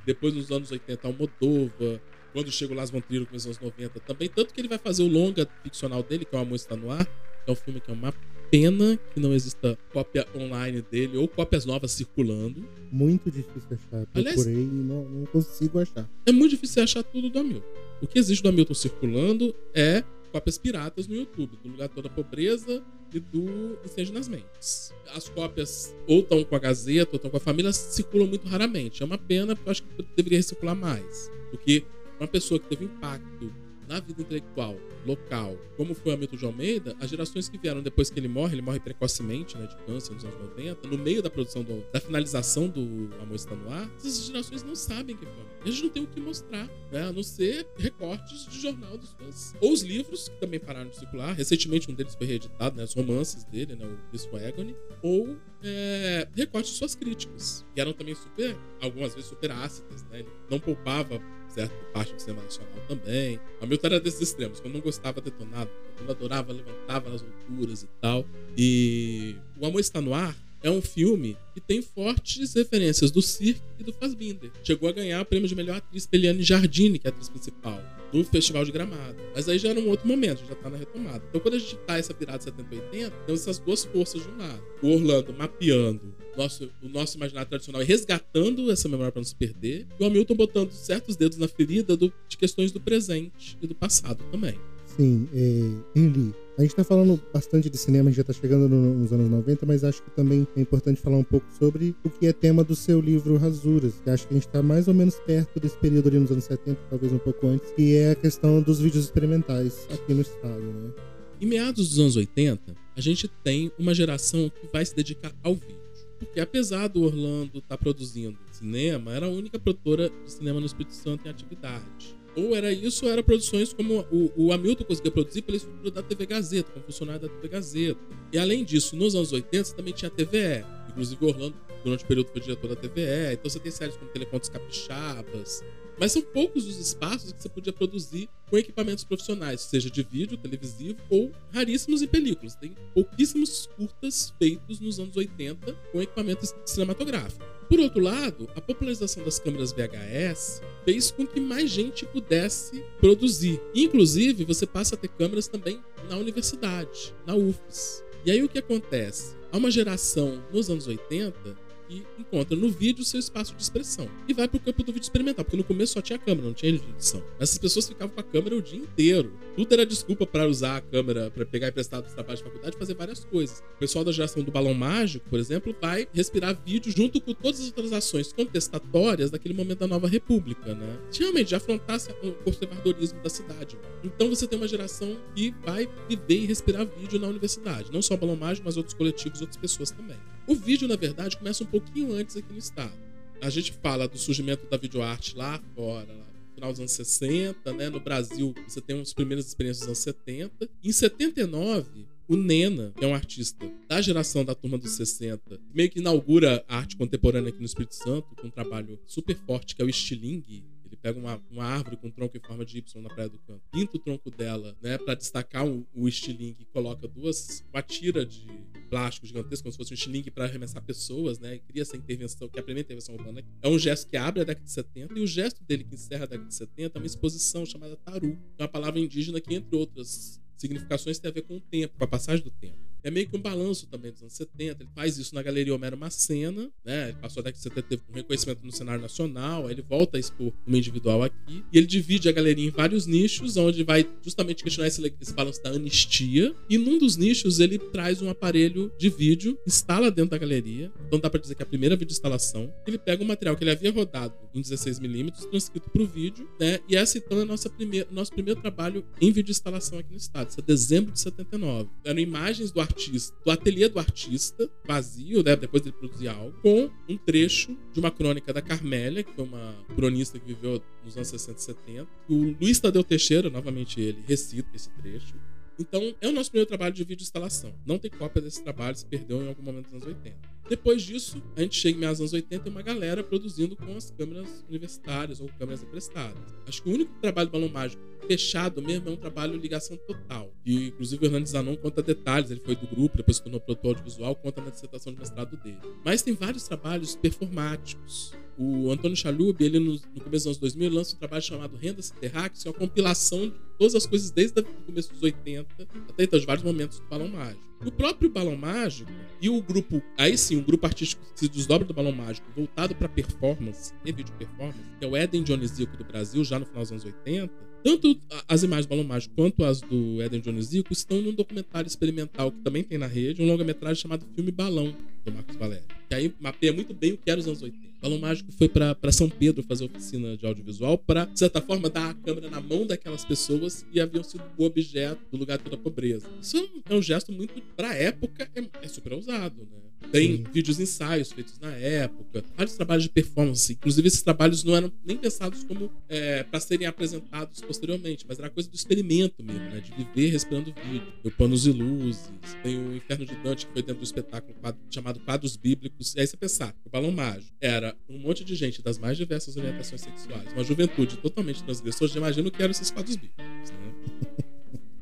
[0.05, 2.01] depois nos anos 80 Almodova,
[2.33, 5.07] quando chegou Las Von Trier nos anos 90 também, tanto que ele vai fazer o
[5.07, 7.89] longa ficcional dele, que é O Amor Está No Ar, que é um filme que
[7.89, 8.13] é uma
[8.49, 12.67] pena que não exista cópia online dele ou cópias novas circulando.
[12.91, 14.05] Muito difícil achar.
[14.13, 16.09] Aliás- Procurei e não, não consigo achar.
[16.25, 17.65] É muito difícil achar tudo do Hamilton.
[18.01, 22.83] O que existe do Hamilton circulando é cópias piratas no YouTube, do Lugar Toda Pobreza
[23.13, 24.93] e do Incêndio nas Mentes.
[25.13, 29.03] As cópias ou estão com a Gazeta ou estão com a família, circulam muito raramente.
[29.03, 31.29] É uma pena, porque eu acho que deveria circular mais.
[31.49, 31.83] Porque
[32.19, 33.53] uma pessoa que teve impacto
[33.91, 38.17] na vida intelectual local, como foi Hamilton de Almeida, as gerações que vieram depois que
[38.19, 41.61] ele morre, ele morre precocemente, né, de câncer nos anos 90, no meio da produção
[41.63, 45.43] do- da finalização do Amor Está No Ar, essas gerações não sabem quem foi.
[45.63, 49.11] A gente não tem o que mostrar, né, a não ser recortes de jornal dos
[49.13, 49.53] fãs.
[49.59, 51.33] Ou os livros, que também pararam de circular.
[51.33, 54.75] Recentemente um deles foi reeditado, né, os romances dele, né, o for Agony.
[55.01, 60.23] Ou é, recortes de suas críticas, que eram também super, algumas vezes super ácidas, né,
[60.49, 61.19] não poupava
[61.53, 63.39] certa parte do cinema nacional também.
[63.61, 67.87] A Milton era desses extremos, quando não gostava detonado, quando adorava, levantava nas alturas e
[67.99, 68.25] tal.
[68.57, 73.61] E O Amor Está No Ar é um filme que tem fortes referências do Cirque
[73.79, 74.51] e do Fassbinder.
[74.63, 77.29] Chegou a ganhar o prêmio de melhor atriz pela Eliane Jardine, que é a atriz
[77.29, 79.15] principal, do Festival de Gramado.
[79.35, 81.23] Mas aí já era um outro momento, já tá na retomada.
[81.29, 84.29] Então quando a gente tá essa virada 70 e 80, temos essas duas forças de
[84.29, 84.61] um lado.
[84.81, 89.35] O Orlando mapeando nosso, o nosso imaginário tradicional e resgatando essa memória para não se
[89.35, 89.85] perder.
[89.99, 93.75] E o Hamilton botando certos dedos na ferida do- de questões do presente e do
[93.75, 94.57] passado também.
[94.97, 98.67] Sim, é, Eli, a gente tá falando bastante de cinema, a gente já tá chegando
[98.69, 102.09] no- nos anos 90, mas acho que também é importante falar um pouco sobre o
[102.09, 104.93] que é tema do seu livro Rasuras, que acho que a gente tá mais ou
[104.93, 108.15] menos perto desse período ali nos anos 70, talvez um pouco antes, que é a
[108.15, 110.91] questão dos vídeos experimentais aqui no estado, né?
[111.39, 115.55] Em meados dos anos 80, a gente tem uma geração que vai se dedicar ao
[115.55, 115.81] vídeo.
[116.19, 120.93] Porque apesar do Orlando estar produzindo cinema, era a única produtora de cinema no Espírito
[120.93, 122.15] Santo em atividade.
[122.35, 126.03] Ou era isso, ou era produções como o, o Hamilton conseguia produzir pela estrutura da
[126.03, 127.99] TV Gazeta, como funcionário da TV Gazeta.
[128.31, 130.65] E além disso, nos anos 80, você também tinha a TVE.
[130.89, 133.33] Inclusive, Orlando, durante o período, foi diretor da TVE.
[133.33, 135.63] Então você tem séries como Telecontos Capixabas,
[135.99, 140.37] mas são poucos os espaços que você podia produzir com equipamentos profissionais, seja de vídeo,
[140.37, 142.55] televisivo ou raríssimos em películas.
[142.55, 147.60] Tem pouquíssimos curtas feitos nos anos 80 com equipamento cinematográfico.
[147.71, 153.61] Por outro lado, a popularização das câmeras VHS fez com que mais gente pudesse produzir.
[153.73, 155.79] Inclusive, você passa a ter câmeras também
[156.09, 158.03] na universidade, na UFES.
[158.25, 159.37] E aí o que acontece?
[159.53, 161.55] Há uma geração nos anos 80
[161.91, 164.09] que encontra no vídeo seu espaço de expressão.
[164.27, 166.71] E vai pro campo do vídeo experimental, porque no começo só tinha câmera, não tinha
[166.71, 167.21] edição.
[167.39, 169.33] Essas pessoas ficavam com a câmera o dia inteiro.
[169.55, 172.79] Tudo era desculpa para usar a câmera, para pegar emprestado dos trabalhos de faculdade e
[172.79, 173.59] fazer várias coisas.
[173.75, 177.59] O pessoal da geração do balão mágico, por exemplo, vai respirar vídeo junto com todas
[177.59, 180.97] as outras ações contestatórias daquele momento da nova república, né?
[181.17, 183.77] Realmente, de afrontar o conservadorismo da cidade.
[184.03, 187.91] Então você tem uma geração que vai viver e respirar vídeo na universidade.
[187.91, 190.17] Não só o balão mágico, mas outros coletivos, outras pessoas também.
[190.47, 192.93] O vídeo, na verdade, começa um pouquinho antes aqui no estado.
[193.41, 197.73] A gente fala do surgimento da videoarte lá fora, lá no final dos anos 60,
[197.73, 197.89] né?
[197.89, 200.69] No Brasil, você tem as primeiras experiências dos anos 70.
[200.83, 205.89] Em 79, o Nena, que é um artista da geração da turma dos 60, meio
[205.89, 209.81] que inaugura a arte contemporânea aqui no Espírito Santo, com um trabalho super forte, que
[209.81, 210.63] é o estilingue.
[211.01, 213.97] Pega uma, uma árvore com tronco em forma de Y na Praia do Canto, pinta
[213.97, 218.45] o tronco dela, né, para destacar o, o estilingue, coloca duas, uma tira de
[218.89, 222.47] plástico gigantesco, como se fosse um estilingue para arremessar pessoas, né, e cria essa intervenção,
[222.47, 223.43] que é a primeira intervenção urbana.
[223.61, 226.23] É um gesto que abre a década de 70, e o gesto dele que encerra
[226.23, 229.55] a década de 70 é uma exposição chamada Taru, que é uma palavra indígena que,
[229.55, 232.90] entre outras significações tem a ver com o tempo, com a passagem do tempo.
[233.03, 234.83] É meio que um balanço também dos anos 70.
[234.83, 237.09] Ele faz isso na Galeria Homero Macena, né?
[237.09, 240.17] Ele passou a década de 70, teve um reconhecimento no cenário nacional, aí ele volta
[240.17, 241.63] a expor uma individual aqui.
[241.71, 245.61] E ele divide a galeria em vários nichos, onde vai justamente questionar esse, esse balanço
[245.63, 246.55] da anistia.
[246.69, 250.91] E num dos nichos ele traz um aparelho de vídeo, instala dentro da galeria.
[251.07, 252.71] Então dá pra dizer que é a primeira videoinstalação.
[252.85, 256.79] Ele pega um material que ele havia rodado em 16mm, transcrito pro vídeo, né?
[256.87, 260.49] E essa então é a nossa primeira, nosso primeiro trabalho em videoinstalação aqui no estado.
[260.49, 261.89] Isso é dezembro de 79.
[262.03, 265.55] Eram imagens do artista, do ateliê do artista, vazio, né?
[265.55, 269.73] Depois ele produzia algo, com um trecho de uma crônica da Carmélia, que foi uma
[269.95, 272.07] cronista que viveu nos anos 60 e 70.
[272.29, 275.35] O Luiz Tadeu Teixeira, novamente ele, recita esse trecho.
[275.79, 277.73] Então, é o nosso primeiro trabalho de vídeo instalação.
[277.85, 280.50] Não tem cópia desse trabalho, se perdeu em algum momento dos anos 80.
[280.69, 283.95] Depois disso, a gente chega em meados dos anos 80 e uma galera produzindo com
[283.95, 286.55] as câmeras universitárias ou câmeras emprestadas.
[286.67, 290.53] Acho que o único trabalho do Balão Mágico fechado mesmo é um trabalho ligação total.
[290.65, 292.51] E, inclusive, o Hernandes Zanon conta detalhes.
[292.51, 295.79] Ele foi do grupo, depois se tornou produtor audiovisual, conta na dissertação de mestrado dele.
[296.05, 298.33] Mas tem vários trabalhos performáticos.
[298.63, 301.75] O Antônio Chalub, ele no, no, começo dos anos 2000, ele lança um trabalho chamado
[301.75, 305.67] Renda Terráqueos, que é uma compilação de todas as coisas desde o começo dos 80
[306.07, 307.63] até então, de vários momentos do Balão Mágico.
[307.83, 311.87] O próprio Balão Mágico e o grupo, aí sim, o grupo artístico que se desdobra
[311.87, 316.03] do Balão Mágico, voltado para performance e vídeo performance, que é o Eden Dionisíaco do
[316.03, 317.51] Brasil, já no final dos anos 80,
[317.83, 322.51] tanto as imagens do Balão Mágico quanto as do Eden Dionisíaco estão num documentário experimental
[322.51, 325.85] que também tem na rede, um longa-metragem chamado Filme Balão, do Marcos Valério.
[326.07, 327.87] Que aí mapeia muito bem o que era os anos 80.
[327.97, 331.89] O Balão Mágico foi para São Pedro fazer oficina de audiovisual para, de certa forma,
[331.89, 335.75] dar a câmera na mão daquelas pessoas e haviam sido o objeto do lugar toda
[335.75, 336.27] a pobreza.
[336.41, 339.90] Isso é um, é um gesto muito, pra época, é, é super ousado, né?
[340.11, 340.43] Tem Sim.
[340.51, 343.71] vídeos ensaios feitos na época, vários trabalhos de performance.
[343.71, 348.49] Inclusive, esses trabalhos não eram nem pensados como é, para serem apresentados posteriormente, mas era
[348.49, 349.79] coisa do experimento mesmo, né?
[349.79, 351.13] De viver respirando vídeo.
[351.21, 352.29] Tem o Panos e Luzes,
[352.61, 354.55] tem o Inferno de Dante, que foi dentro do espetáculo
[354.89, 356.13] chamado Quadros Bíblicos.
[356.15, 359.55] E aí você pensar, o Balão Mágico era um monte de gente das mais diversas
[359.55, 362.11] orientações sexuais, uma juventude totalmente transgressora.
[362.11, 364.50] Já imagina o que eram esses quadros bíblicos, né?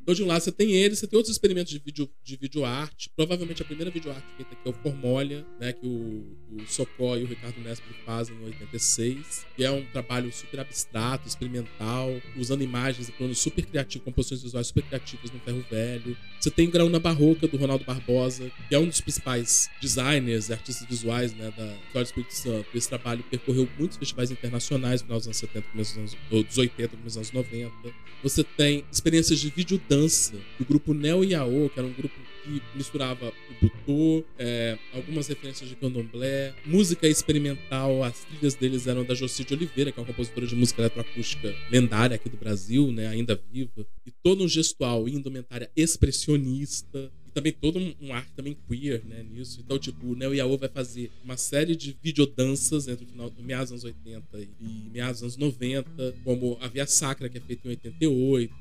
[0.09, 2.65] Então, de um lado, você tem ele, você tem outros experimentos de vídeo, de vídeo
[2.65, 3.11] arte.
[3.15, 5.71] Provavelmente a primeira vídeo arte feita aqui é o Formolha, né?
[5.71, 9.45] Que o, o Socó e o Ricardo Nespoli fazem em 86.
[9.55, 14.65] Que é um trabalho super abstrato, experimental, usando imagens e planos super criativos, composições visuais
[14.65, 16.17] super criativas no ferro velho.
[16.39, 21.35] Você tem Graúna Barroca, do Ronaldo Barbosa, que é um dos principais designers, artistas visuais,
[21.35, 21.53] né?
[21.55, 22.65] Da história do Espírito Santo.
[22.73, 26.57] Esse trabalho percorreu muitos festivais internacionais no final dos anos 70, começo dos anos, dos
[26.57, 27.93] 80, começo dos anos 90.
[28.23, 33.27] Você tem experiências de vídeo do grupo Neo Yao, que era um grupo que misturava
[33.27, 38.03] o butô, é, algumas referências de candomblé, música experimental.
[38.03, 41.53] As trilhas deles eram da Joci de Oliveira, que é uma compositora de música eletroacústica
[41.71, 43.85] lendária aqui do Brasil, né, ainda viva.
[44.05, 49.25] E todo um gestual e indumentária expressionista também todo um, um ar também queer, né,
[49.31, 49.61] nisso.
[49.65, 53.41] Então, tipo, o Neo Yao vai fazer uma série de videodanças entre o final do
[53.41, 57.41] meados dos anos 80 e meados dos anos 90, como a Via Sacra, que é
[57.41, 58.53] feita em 88,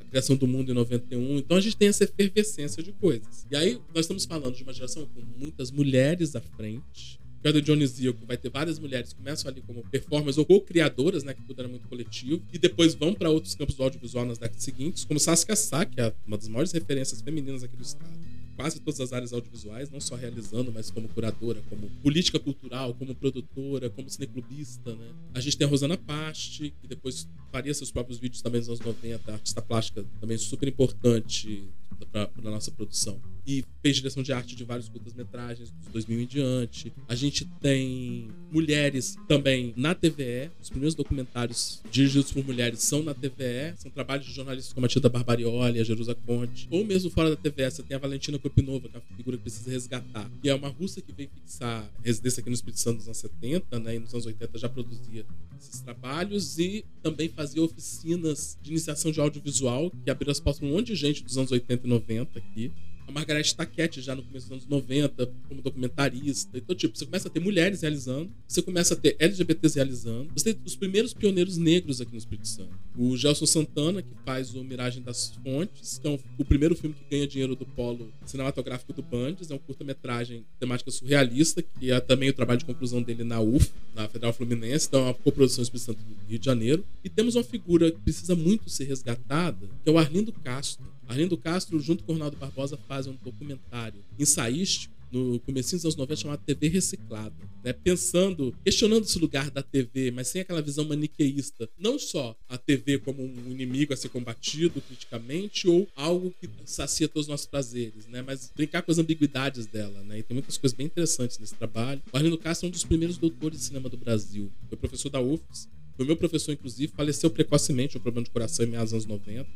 [0.00, 1.38] a criação do mundo em 91.
[1.38, 3.46] Então a gente tem essa efervescência de coisas.
[3.50, 7.18] E aí nós estamos falando de uma geração com muitas mulheres à frente,
[7.52, 11.42] Dionisio, que vai ter várias mulheres que começam ali como performers ou co-criadoras, né, que
[11.42, 15.04] tudo era muito coletivo, e depois vão para outros campos do audiovisual nas décadas seguintes,
[15.04, 18.16] como Saskia Sá, que é uma das maiores referências femininas aqui do estado
[18.56, 23.14] quase todas as áreas audiovisuais, não só realizando, mas como curadora, como política cultural, como
[23.14, 25.12] produtora, como cineclubista, né?
[25.34, 28.80] A gente tem a Rosana Paste, que depois faria seus próprios vídeos também nos anos
[28.80, 31.68] 90, artista plástica também super importante
[32.10, 33.20] para a nossa produção.
[33.46, 36.92] E fez direção de arte de vários curtas-metragens, dos 2000 em diante.
[37.08, 40.50] A gente tem mulheres também na TVE.
[40.60, 43.74] Os primeiros documentários dirigidos por mulheres são na TVE.
[43.76, 46.66] São trabalhos de jornalistas como a Tita Barbarioli, a Jerusa Conte.
[46.70, 49.42] Ou mesmo fora da TVE, você tem a Valentina Kopinova, que é uma figura que
[49.44, 50.28] precisa resgatar.
[50.42, 53.78] Que é uma russa que veio fixar residência aqui no Espírito Santo nos anos 70,
[53.78, 53.94] né?
[53.94, 55.24] E nos anos 80 já produzia
[55.58, 60.68] esses trabalhos e também fazia oficinas de iniciação de audiovisual, que abriram as portas para
[60.68, 62.72] um monte de gente dos anos 80 e 90 aqui
[63.06, 66.58] a Margaret Taquete já no começo dos anos 90 como documentarista.
[66.58, 70.52] Então, tipo, você começa a ter mulheres realizando, você começa a ter LGBTs realizando, você
[70.52, 72.70] tem os primeiros pioneiros negros aqui no Espírito Santo.
[72.96, 77.04] O Gelson Santana, que faz o Miragem das Fontes, que é o primeiro filme que
[77.10, 82.30] ganha dinheiro do polo cinematográfico do Bandes, é um curta-metragem temática surrealista, que é também
[82.30, 85.86] o trabalho de conclusão dele na UF, na Federal Fluminense, então é uma coprodução Espírito
[85.86, 86.84] Santo do Rio de Janeiro.
[87.04, 91.36] E temos uma figura que precisa muito ser resgatada, que é o Arlindo Castro Arlindo
[91.36, 96.40] Castro, junto com Ronaldo Barbosa, fazem um documentário ensaístico no começo dos anos 90 chamado
[96.44, 97.34] TV Reciclada,
[97.64, 97.72] né?
[97.72, 102.98] pensando, questionando esse lugar da TV, mas sem aquela visão maniqueísta, não só a TV
[102.98, 108.06] como um inimigo a ser combatido criticamente ou algo que sacia todos os nossos prazeres,
[108.08, 108.22] né?
[108.22, 110.18] mas brincar com as ambiguidades dela, né?
[110.18, 112.02] E tem muitas coisas bem interessantes nesse trabalho.
[112.12, 115.20] O Arlindo Castro é um dos primeiros doutores de cinema do Brasil, foi professor da
[115.20, 119.06] UFS, foi meu professor inclusive, faleceu precocemente, um problema de coração em meados dos anos
[119.06, 119.46] 90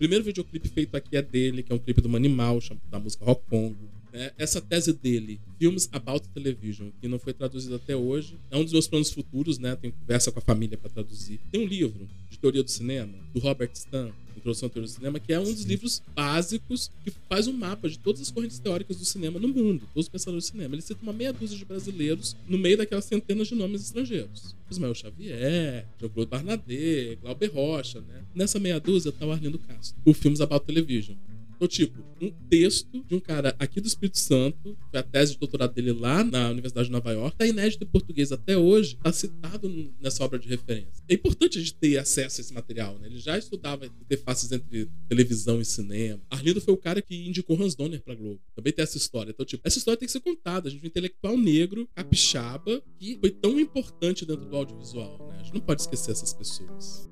[0.00, 2.58] primeiro videoclipe feito aqui é dele, que é um clipe do Manimal,
[2.90, 3.99] da música Rock Congo.
[4.12, 4.32] Né?
[4.36, 8.72] Essa tese dele, Films About Television, que não foi traduzido até hoje, é um dos
[8.72, 9.76] meus planos futuros, né?
[9.76, 11.40] Tenho conversa com a família para traduzir.
[11.50, 15.20] Tem um livro de teoria do cinema, do Robert Stan, Introdução à Teoria do Cinema,
[15.20, 18.96] que é um dos livros básicos que faz um mapa de todas as correntes teóricas
[18.96, 20.74] do cinema no mundo, todos os pensadores do cinema.
[20.74, 24.54] Ele cita uma meia dúzia de brasileiros no meio daquelas centenas de nomes estrangeiros.
[24.70, 28.22] Ismael Xavier, Jean-Claude Barnabé, Glauber Rocha, né?
[28.34, 30.00] Nessa meia dúzia tá o Arlindo Castro.
[30.04, 31.16] O Filmes About Television
[31.60, 35.38] Então, tipo, um texto de um cara aqui do Espírito Santo, foi a tese de
[35.38, 39.12] doutorado dele lá na Universidade de Nova York, tá inédito em português até hoje, tá
[39.12, 41.04] citado nessa obra de referência.
[41.06, 43.08] É importante a gente ter acesso a esse material, né?
[43.08, 46.22] Ele já estudava interfaces entre televisão e cinema.
[46.30, 48.40] Arlindo foi o cara que indicou Hans Donner pra Globo.
[48.54, 49.30] Também tem essa história.
[49.30, 50.68] Então, tipo, essa história tem que ser contada.
[50.68, 55.36] A gente um intelectual negro, capixaba, que foi tão importante dentro do audiovisual, né?
[55.40, 57.10] A gente não pode esquecer essas pessoas.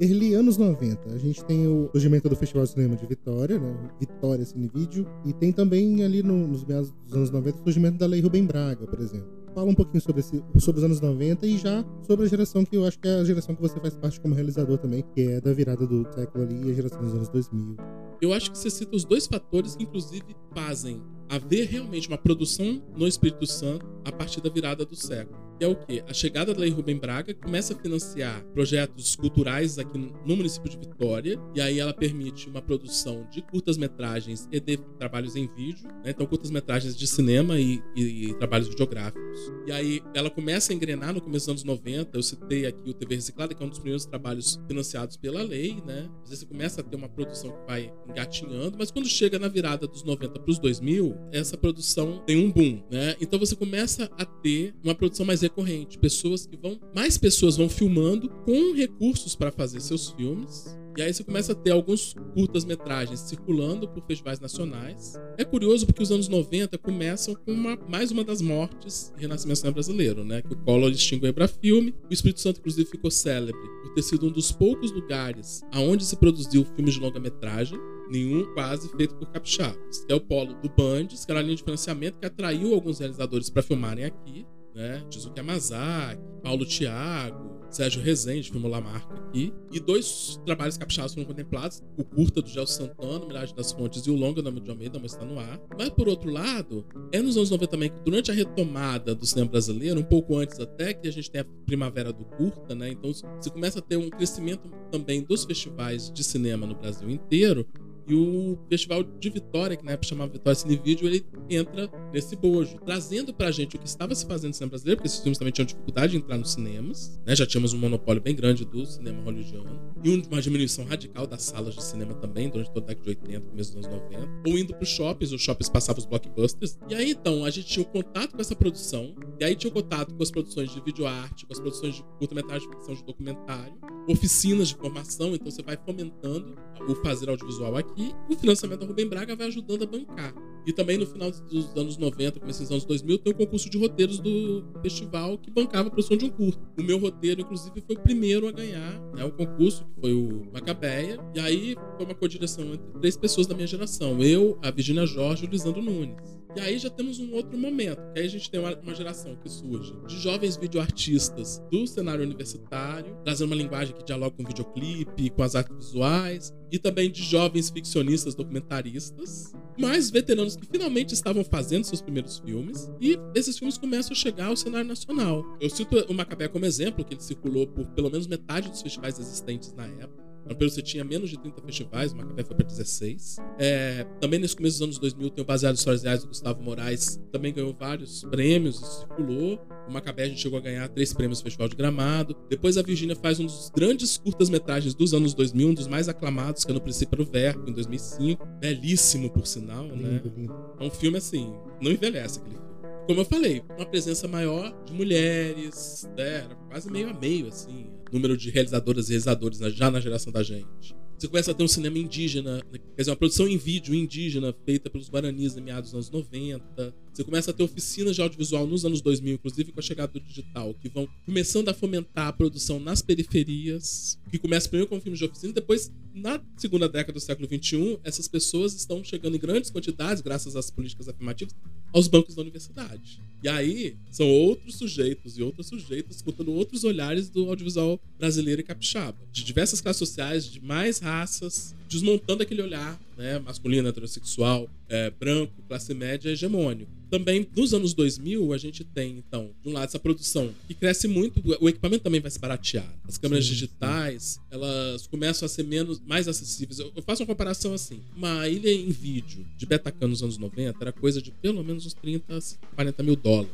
[0.00, 3.90] Early anos 90, a gente tem o surgimento do Festival de Cinema de Vitória, né?
[3.98, 7.98] Vitória Cine Vídeo, e tem também ali no, nos meados dos anos 90 o surgimento
[7.98, 9.28] da Lei Rubem Braga, por exemplo.
[9.54, 12.76] Fala um pouquinho sobre, esse, sobre os anos 90 e já sobre a geração que
[12.76, 15.40] eu acho que é a geração que você faz parte como realizador também, que é
[15.40, 17.76] da virada do século ali e a geração dos anos 2000.
[18.20, 22.82] Eu acho que você cita os dois fatores que, inclusive, fazem haver realmente uma produção
[22.96, 26.02] no Espírito Santo a partir da virada do século que é o quê?
[26.08, 30.78] A chegada da Lei Rubem Braga começa a financiar projetos culturais aqui no município de
[30.78, 36.12] Vitória, e aí ela permite uma produção de curtas-metragens e de trabalhos em vídeo, né?
[36.12, 39.52] então curtas-metragens de cinema e, e, e, trabalhos videográficos.
[39.66, 42.94] E aí ela começa a engrenar no começo dos anos 90, eu citei aqui o
[42.94, 46.08] TV Reciclada, que é um dos primeiros trabalhos financiados pela lei, né?
[46.22, 49.48] Às vezes você começa a ter uma produção que vai engatinhando, mas quando chega na
[49.48, 53.14] virada dos 90 para os 2000, essa produção tem um boom, né?
[53.20, 55.98] Então você começa a ter uma produção mais recorrente.
[55.98, 56.78] Pessoas que vão.
[56.94, 60.78] Mais pessoas vão filmando com recursos para fazer seus filmes.
[60.96, 65.14] E aí você começa a ter alguns curtas-metragens circulando por festivais nacionais.
[65.38, 69.72] É curioso porque os anos 90 começam com uma, mais uma das mortes e renascimento
[69.72, 70.42] brasileiro, né?
[70.42, 71.94] Que o Collor extinguiu para filme.
[72.10, 76.16] O Espírito Santo, inclusive, ficou célebre por ter sido um dos poucos lugares aonde se
[76.16, 77.78] produziu filmes de longa-metragem
[78.10, 80.04] nenhum quase feito por capixabas.
[80.08, 83.48] É o polo do Bandes, que era a linha de financiamento que atraiu alguns realizadores
[83.48, 84.44] para filmarem aqui
[84.74, 85.04] né?
[85.08, 89.52] Tizuki Yamazaki, Paulo Thiago, Sérgio Rezende, filmou Lamarca aqui.
[89.70, 94.10] E dois trabalhos capixabas foram contemplados: o curta do Gelson Santana, Miragem das Fontes, e
[94.10, 95.60] o longa Nome de Almeida, mas está no ar.
[95.78, 99.50] Mas, por outro lado, é nos anos 90 também que, durante a retomada do cinema
[99.50, 102.90] brasileiro, um pouco antes até que a gente tem a primavera do curta, né?
[102.90, 107.66] Então, você começa a ter um crescimento também dos festivais de cinema no Brasil inteiro.
[108.10, 112.34] E o Festival de Vitória, que na época chamava Vitória Cine Vídeo, ele entra nesse
[112.34, 115.38] bojo, trazendo pra gente o que estava se fazendo no cinema brasileiro, porque esses filmes
[115.38, 117.36] também tinham dificuldade de entrar nos cinemas, né?
[117.36, 119.94] Já tínhamos um monopólio bem grande do cinema hollywoodiano.
[120.02, 123.46] E uma diminuição radical das salas de cinema também, durante toda a década de 80,
[123.48, 124.28] começo dos anos 90.
[124.48, 126.78] Ou indo pros shoppings, os shoppings passavam os blockbusters.
[126.88, 129.72] E aí, então, a gente tinha o contato com essa produção, e aí tinha o
[129.72, 133.74] contato com as produções de videoarte, com as produções de curta-metragem de ficção de documentário,
[134.08, 136.56] oficinas de formação, então você vai fomentando
[136.88, 137.99] o fazer audiovisual aqui.
[138.28, 140.34] O financiamento da Rubem Braga vai ajudando a bancar.
[140.66, 143.78] E também no final dos anos 90, começo dos anos 2000, tem o concurso de
[143.78, 146.60] roteiros do festival que bancava a produção de um curto.
[146.78, 150.46] O meu roteiro, inclusive, foi o primeiro a ganhar né, o concurso, que foi o
[150.52, 151.18] Macabeia.
[151.34, 155.44] E aí foi uma co-direção entre três pessoas da minha geração: eu, a Virginia Jorge
[155.44, 156.39] e o Lisandro Nunes.
[156.56, 159.36] E aí já temos um outro momento, que aí a gente tem uma, uma geração
[159.36, 165.30] que surge de jovens videoartistas do cenário universitário, trazendo uma linguagem que dialoga com videoclipe,
[165.30, 171.44] com as artes visuais, e também de jovens ficcionistas documentaristas, mais veteranos que finalmente estavam
[171.44, 175.44] fazendo seus primeiros filmes, e esses filmes começam a chegar ao cenário nacional.
[175.60, 179.18] Eu cito o Macabé como exemplo, que ele circulou por pelo menos metade dos festivais
[179.18, 180.29] existentes na época.
[180.48, 183.36] Período você tinha menos de 30 festivais, o Macabé foi para 16.
[183.58, 186.62] É, também nesse começo dos anos 2000 tem o Baseado em Histórias Reais do Gustavo
[186.62, 189.60] Moraes, também ganhou vários prêmios e circulou.
[189.88, 192.36] O Macabé a gente chegou a ganhar três prêmios no Festival de Gramado.
[192.48, 196.64] Depois a Virgínia faz um dos grandes curtas-metragens dos anos 2000, um dos mais aclamados,
[196.64, 198.46] que é No Princípio era o Verbo, em 2005.
[198.60, 200.22] Belíssimo, por sinal, lindo, né?
[200.36, 200.54] Lindo.
[200.78, 202.69] É um filme assim, não envelhece aquele filme.
[203.10, 206.44] Como eu falei, uma presença maior de mulheres, né?
[206.44, 210.42] Era quase meio a meio, assim número de realizadoras e realizadores já na geração da
[210.42, 210.94] gente.
[211.18, 212.78] Você começa a ter um cinema indígena, né?
[212.96, 216.94] quer dizer, uma produção em vídeo indígena feita pelos guaranis em meados dos anos 90.
[217.12, 220.20] Você começa a ter oficinas de audiovisual nos anos 2000, inclusive com a chegada do
[220.20, 225.18] digital, que vão começando a fomentar a produção nas periferias, que começa primeiro com filmes
[225.18, 229.70] de oficina, depois, na segunda década do século XXI, essas pessoas estão chegando em grandes
[229.70, 231.54] quantidades, graças às políticas afirmativas,
[231.92, 233.20] aos bancos da universidade.
[233.42, 238.64] E aí, são outros sujeitos e outras sujeitas contando outros olhares do audiovisual brasileiro e
[238.64, 245.10] capixaba, de diversas classes sociais, de mais raças, desmontando aquele olhar né, masculino, heterossexual, é,
[245.10, 246.88] branco, classe média, hegemônico.
[247.10, 251.08] Também, nos anos 2000, a gente tem, então, de um lado, essa produção que cresce
[251.08, 252.88] muito, o equipamento também vai se baratear.
[253.08, 254.40] As câmeras sim, digitais, sim.
[254.48, 256.78] elas começam a ser menos, mais acessíveis.
[256.78, 258.00] Eu, faço uma comparação assim.
[258.16, 261.94] Uma ilha em vídeo de Betacam nos anos 90 era coisa de pelo menos uns
[261.94, 262.38] 30,
[262.76, 263.50] 40 mil dólares.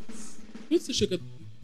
[0.68, 1.18] Quando você chega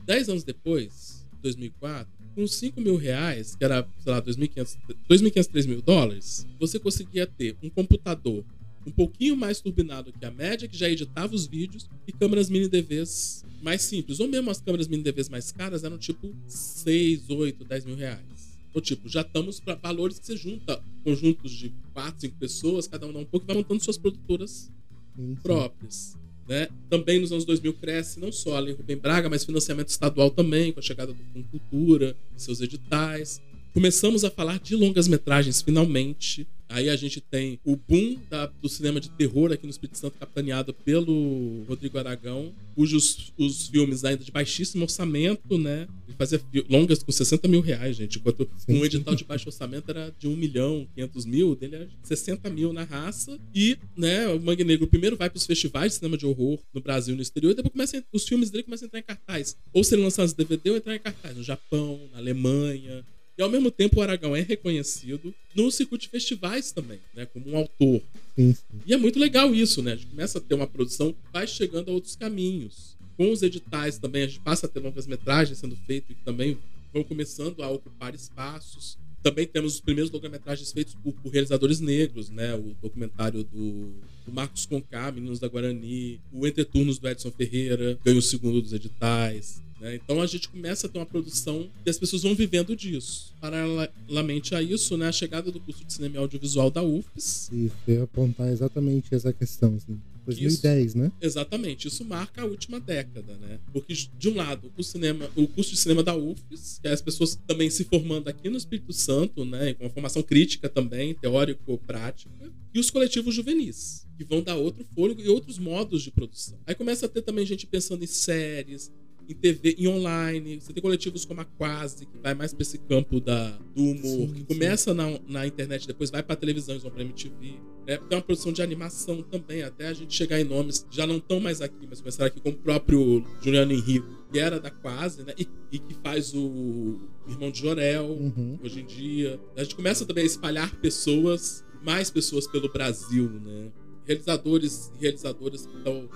[0.07, 4.79] 10 anos depois, 2004, com 5 mil reais, que era, sei lá, 2.500,
[5.09, 8.45] 2.500, 3 mil dólares, você conseguia ter um computador
[8.87, 12.69] um pouquinho mais turbinado que a média, que já editava os vídeos, e câmeras mini
[12.69, 14.19] DVs mais simples.
[14.21, 18.59] Ou mesmo as câmeras mini DVs mais caras eram tipo 6, 8, 10 mil reais.
[18.75, 23.07] Ou tipo, já estamos para valores que você junta conjuntos de 4, 5 pessoas, cada
[23.07, 24.71] um dá um pouco e vai montando suas produtoras
[25.15, 25.35] sim.
[25.43, 26.17] próprias.
[26.49, 26.69] Né?
[26.91, 30.73] Também nos anos 2000 cresce não só a Lei Rubem Braga, mas financiamento estadual também,
[30.73, 33.41] com a chegada do Fundo Cultura, seus editais.
[33.73, 36.47] Começamos a falar de longas metragens finalmente.
[36.73, 40.19] Aí a gente tem o boom da, do cinema de terror aqui no Espírito Santo,
[40.19, 45.87] capitaneado pelo Rodrigo Aragão, cujos os filmes ainda de baixíssimo orçamento, né?
[46.09, 48.19] Ele fazia longas com 60 mil reais, gente.
[48.19, 49.19] Enquanto sim, um edital sim.
[49.19, 53.39] de baixo orçamento era de 1 milhão, 500 mil, dele era 60 mil na raça.
[53.55, 56.81] E, né, o Mangue Negro primeiro vai para os festivais de cinema de horror no
[56.81, 59.57] Brasil e no exterior, e depois começa os filmes dele começam a entrar em cartaz.
[59.75, 63.05] Ou serem lançados DVD ou entrar em cartaz no Japão, na Alemanha,
[63.37, 67.27] e ao mesmo tempo o Aragão é reconhecido no circuito de festivais também, né?
[67.27, 68.03] Como um autor.
[68.37, 68.81] Sim, sim.
[68.87, 69.93] E é muito legal isso, né?
[69.93, 72.97] A gente começa a ter uma produção vai chegando a outros caminhos.
[73.17, 76.59] Com os editais também, a gente passa a ter longas metragens sendo feitas e também
[76.93, 78.99] vão começando a ocupar espaços.
[79.23, 82.55] Também temos os primeiros longa-metragens feitos por, por, realizadores negros, né?
[82.55, 83.93] O documentário do,
[84.27, 88.61] do Marcos Conká, Meninos da Guarani, o Entre Turnos do Edson Ferreira, ganha o segundo
[88.61, 89.63] dos editais.
[89.83, 89.97] Né?
[89.97, 93.35] Então a gente começa a ter uma produção e as pessoas vão vivendo disso.
[93.41, 97.51] Paralelamente a isso, né, a chegada do curso de cinema e audiovisual da UFES.
[97.53, 99.75] Isso, eu ia apontar exatamente essa questão.
[99.75, 100.01] Assim.
[100.25, 101.11] 2010, isso, né?
[101.21, 101.89] Exatamente.
[101.89, 103.59] Isso marca a última década, né?
[103.73, 107.03] Porque, de um lado, o cinema, o curso de cinema da UFES, que é as
[107.03, 109.75] pessoas também se formando aqui no Espírito Santo, né?
[109.75, 112.31] Com uma formação crítica também, teórico-prática.
[112.73, 116.57] E os coletivos juvenis, que vão dar outro fôlego e outros modos de produção.
[116.67, 118.93] Aí começa a ter também gente pensando em séries,
[119.29, 120.61] em TV, em online.
[120.61, 124.29] Você tem coletivos como a Quase, que vai mais para esse campo da, do humor,
[124.29, 127.55] sim, que começa na, na internet, depois vai para televisão, eles vão para MTV.
[127.87, 131.17] É, tem uma produção de animação também, até a gente chegar em nomes já não
[131.17, 135.25] estão mais aqui, mas começaram aqui com o próprio Juliano Henrique, que era da Quase,
[135.25, 135.35] né?
[135.37, 138.59] E, e que faz o Irmão de Jorel, uhum.
[138.63, 139.41] hoje em dia.
[139.57, 143.71] A gente começa também a espalhar pessoas, mais pessoas pelo Brasil, né?
[144.05, 146.09] Realizadores e realizadoras que estão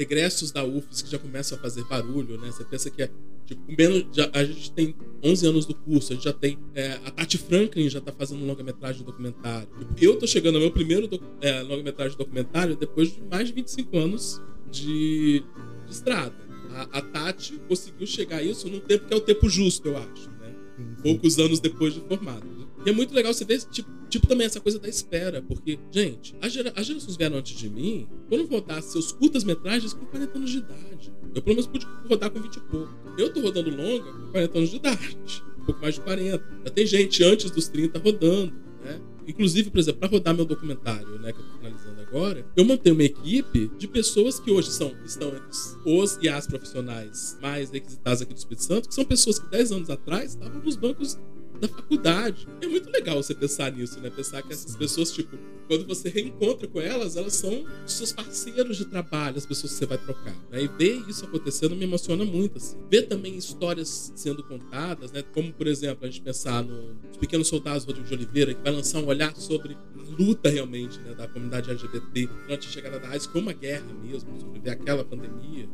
[0.00, 2.50] regressos da UFES que já começam a fazer barulho, né?
[2.50, 3.10] Você pensa que é
[3.50, 4.94] Tipo, menos, já, a gente tem
[5.24, 6.56] 11 anos do curso, a gente já tem.
[6.72, 9.68] É, a Tati Franklin já tá fazendo um longa-metragem documentário.
[10.00, 11.08] Eu tô chegando ao meu primeiro
[11.40, 14.40] é, longa-metragem documentário depois de mais de 25 anos
[14.70, 15.42] de,
[15.84, 16.36] de estrada.
[16.70, 19.96] A, a, Tati conseguiu chegar a isso num tempo que é o tempo justo, eu
[19.96, 20.54] acho, né?
[21.02, 22.46] Poucos anos depois de formado.
[22.86, 26.34] E é muito legal você ver, tipo, tipo também essa coisa da espera, porque, gente,
[26.42, 30.50] as, gera, as gerações vieram antes de mim, quando rodar seus curtas-metragens com 40 anos
[30.50, 31.12] de idade.
[31.34, 32.92] Eu, pelo menos, pude rodar com 20 e pouco.
[33.16, 36.44] Eu tô rodando longa com 40 anos de idade, um pouco mais de 40.
[36.64, 38.52] Já tem gente antes dos 30 rodando,
[38.84, 39.00] né?
[39.26, 42.90] Inclusive, por exemplo, para rodar meu documentário, né, que eu tô finalizando agora, eu montei
[42.90, 45.46] uma equipe de pessoas que hoje são, estão entre
[45.86, 49.72] os e as profissionais mais requisitadas aqui do Espírito Santo, que são pessoas que 10
[49.72, 51.16] anos atrás estavam nos bancos
[51.60, 52.48] da faculdade.
[52.60, 54.10] É muito legal você pensar nisso, né?
[54.10, 55.36] Pensar que essas pessoas, tipo,
[55.68, 59.86] quando você reencontra com elas, elas são seus parceiros de trabalho, as pessoas que você
[59.86, 60.34] vai trocar.
[60.50, 60.64] Né?
[60.64, 62.76] E ver isso acontecendo me emociona muito, assim.
[62.90, 65.22] Ver também histórias sendo contadas, né?
[65.22, 68.72] Como, por exemplo, a gente pensar no Os Pequenos Soldados Rodrigo de Oliveira, que vai
[68.72, 73.08] lançar um olhar sobre a luta realmente né, da comunidade LGBT durante a chegada da
[73.10, 75.68] AIDS, como a guerra mesmo, sobre aquela pandemia,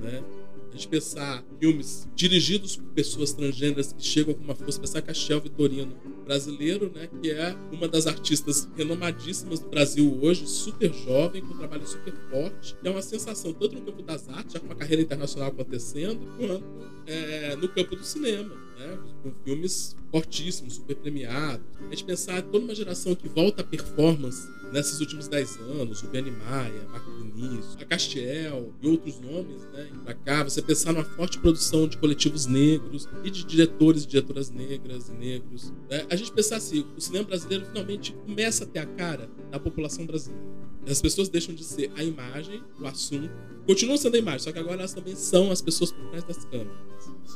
[0.00, 0.22] né?
[0.70, 5.40] A gente pensar filmes dirigidos por pessoas transgêneras que chegam com uma força, pensar Cachel
[5.40, 11.54] Vitorino, brasileiro, né, que é uma das artistas renomadíssimas do Brasil hoje, super jovem, com
[11.54, 12.76] um trabalho super forte.
[12.82, 16.64] É uma sensação, tanto no campo das artes, já com uma carreira internacional acontecendo, quanto
[17.06, 21.64] é, no campo do cinema, né, com filmes fortíssimos, super premiados.
[21.80, 26.08] A gente pensar toda uma geração que volta à performance nesses últimos 10 anos, o
[26.08, 31.04] Benny Maia, Marco Vinícius, a Castiel e outros nomes, né, pra cá, você pensar numa
[31.04, 35.72] forte produção de coletivos negros e de diretores e diretoras negras e negros.
[35.90, 36.06] Né?
[36.10, 40.06] A gente pensar assim, o cinema brasileiro finalmente começa a ter a cara da população
[40.06, 40.44] brasileira.
[40.88, 43.30] As pessoas deixam de ser a imagem, o assunto,
[43.66, 46.44] continuam sendo a imagem, só que agora elas também são as pessoas por trás das
[46.44, 46.76] câmeras.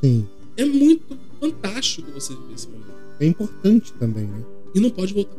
[0.01, 0.29] Sim.
[0.57, 2.95] É muito fantástico você viver esse momento.
[3.19, 4.45] É importante também, né?
[4.75, 5.37] E não pode voltar.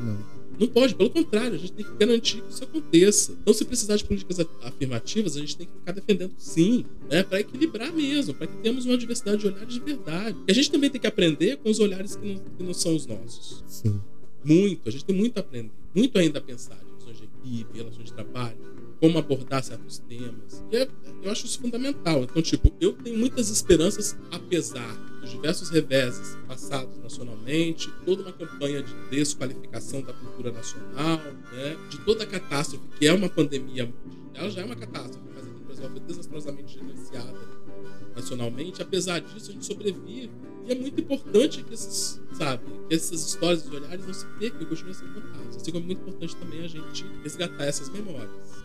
[0.00, 0.41] Não.
[0.62, 3.32] Não pode, pelo contrário, a gente tem que garantir que isso aconteça.
[3.32, 7.40] Então, se precisar de políticas afirmativas, a gente tem que ficar defendendo sim, né, para
[7.40, 10.38] equilibrar mesmo, para que tenhamos uma diversidade de olhares de verdade.
[10.46, 12.94] E a gente também tem que aprender com os olhares que não, que não são
[12.94, 13.64] os nossos.
[13.66, 14.00] Sim.
[14.44, 18.04] Muito, a gente tem muito a aprender, muito ainda a pensar relações de equipe, relações
[18.04, 18.56] de trabalho.
[19.02, 20.64] Como abordar certos temas.
[20.70, 20.88] E é,
[21.24, 22.22] eu acho isso fundamental.
[22.22, 28.80] Então, tipo, eu tenho muitas esperanças, apesar dos diversos reveses passados nacionalmente, toda uma campanha
[28.80, 31.18] de desqualificação da cultura nacional,
[31.52, 31.76] né?
[31.90, 33.92] de toda a catástrofe que é uma pandemia.
[34.34, 37.40] Ela já é uma catástrofe, mas aqui no Brasil foi desastrosamente gerenciada
[38.14, 38.82] nacionalmente.
[38.82, 40.30] Apesar disso, a gente sobrevive.
[40.64, 44.62] E é muito importante que esses, sabe, que essas histórias e olhares não se percam
[44.62, 45.56] e continuem sendo contados.
[45.56, 48.61] Assim como é muito importante também a gente resgatar essas memórias.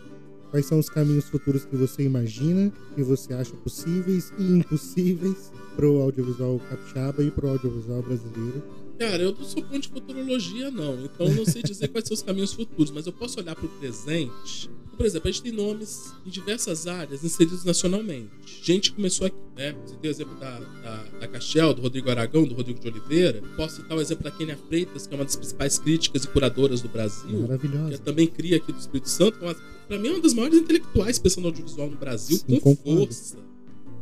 [0.50, 6.00] Quais são os caminhos futuros que você imagina, que você acha possíveis e impossíveis pro
[6.00, 8.62] audiovisual capixaba e pro audiovisual brasileiro?
[8.98, 11.04] Cara, eu não sou bom de futurologia, não.
[11.04, 13.68] Então eu não sei dizer quais são os caminhos futuros, mas eu posso olhar pro
[13.68, 18.28] presente por exemplo, a gente tem nomes em diversas áreas inseridos nacionalmente.
[18.60, 19.72] Gente começou aqui, né?
[19.86, 23.40] Você tem o exemplo da, da, da Cachel, do Rodrigo Aragão, do Rodrigo de Oliveira.
[23.56, 26.82] Posso citar o exemplo da Kenia Freitas, que é uma das principais críticas e curadoras
[26.82, 27.42] do Brasil.
[27.42, 27.90] Maravilhosa.
[27.92, 29.38] Que também cria aqui do Espírito Santo.
[29.88, 33.06] Para mim, é uma das maiores intelectuais pensando no audiovisual no Brasil, Sim, com concordo.
[33.06, 33.38] força.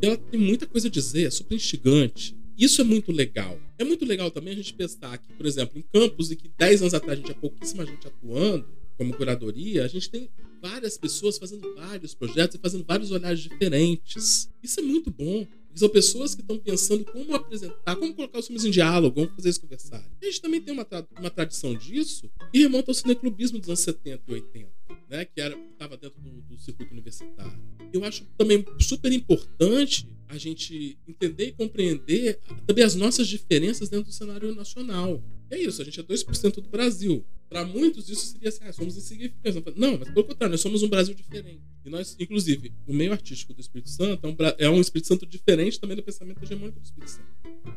[0.02, 2.36] Ela tem muita coisa a dizer, é super instigante.
[2.58, 3.58] Isso é muito legal.
[3.78, 6.82] É muito legal também a gente pensar que, por exemplo, em campos em que 10
[6.82, 8.66] anos atrás a gente tinha pouquíssima gente atuando,
[8.98, 10.28] como curadoria, a gente tem
[10.60, 14.48] várias pessoas fazendo vários projetos e fazendo vários olhares diferentes.
[14.62, 15.46] Isso é muito bom.
[15.76, 19.48] São pessoas que estão pensando como apresentar, como colocar os filmes em diálogo, como fazer
[19.48, 20.10] eles conversarem.
[20.22, 23.80] A gente também tem uma, tra uma tradição disso e remonta ao cineclubismo dos anos
[23.80, 24.70] 70 e 80,
[25.10, 25.24] né?
[25.26, 27.58] que estava dentro do, do circuito universitário.
[27.92, 34.06] Eu acho também super importante a gente entender e compreender também as nossas diferenças dentro
[34.06, 35.22] do cenário nacional.
[35.50, 37.24] É isso, a gente é 2% do Brasil.
[37.48, 39.62] Para muitos, isso seria assim: ah, somos insignificantes.
[39.76, 41.62] Não, mas pelo contrário, nós somos um Brasil diferente.
[41.84, 45.24] E nós, inclusive, o meio artístico do Espírito Santo é um, é um Espírito Santo
[45.26, 47.26] diferente também do pensamento hegemônico do Espírito Santo.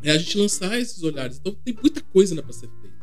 [0.04, 1.38] É a gente lançar esses olhares.
[1.38, 3.00] Então, tem muita coisa né, para ser feita.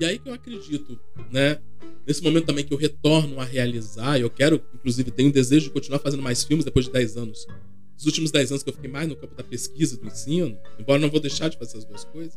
[0.00, 0.98] E aí que eu acredito,
[1.30, 1.60] né?
[2.06, 5.70] Nesse momento também que eu retorno a realizar, eu quero, inclusive, tenho um desejo de
[5.70, 7.46] continuar fazendo mais filmes depois de 10 anos.
[7.96, 10.58] Os últimos 10 anos que eu fiquei mais no campo da pesquisa e do ensino,
[10.78, 12.36] embora não vou deixar de fazer as duas coisas.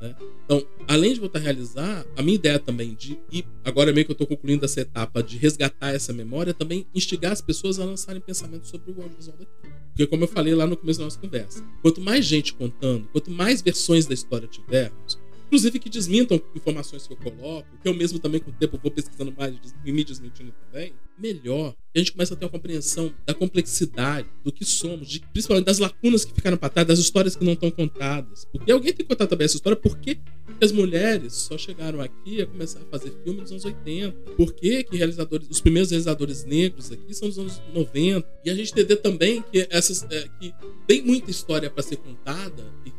[0.00, 0.14] Né?
[0.44, 4.12] Então, além de voltar a realizar, a minha ideia também de ir, agora meio que
[4.12, 7.84] eu estou concluindo essa etapa de resgatar essa memória, é também instigar as pessoas a
[7.84, 9.74] lançarem pensamentos sobre o audiovisual daqui.
[9.90, 13.30] Porque, como eu falei lá no começo da nossa conversa, quanto mais gente contando, quanto
[13.30, 15.18] mais versões da história tivermos,
[15.54, 18.90] inclusive que desmintam informações que eu coloco, que eu mesmo também com o tempo vou
[18.90, 21.76] pesquisando mais e me desmentindo também, melhor.
[21.94, 25.78] A gente começa a ter uma compreensão da complexidade do que somos, de, principalmente das
[25.78, 28.44] lacunas que ficaram para trás, das histórias que não estão contadas.
[28.46, 30.18] Porque alguém tem que contar também essa história, por que
[30.60, 34.10] as mulheres só chegaram aqui a começar a fazer filme nos anos 80?
[34.32, 38.28] Por que, que realizadores, os primeiros realizadores negros aqui são dos anos 90?
[38.44, 40.52] E a gente entender também que essas é, que
[40.88, 42.90] tem muita história para ser contada e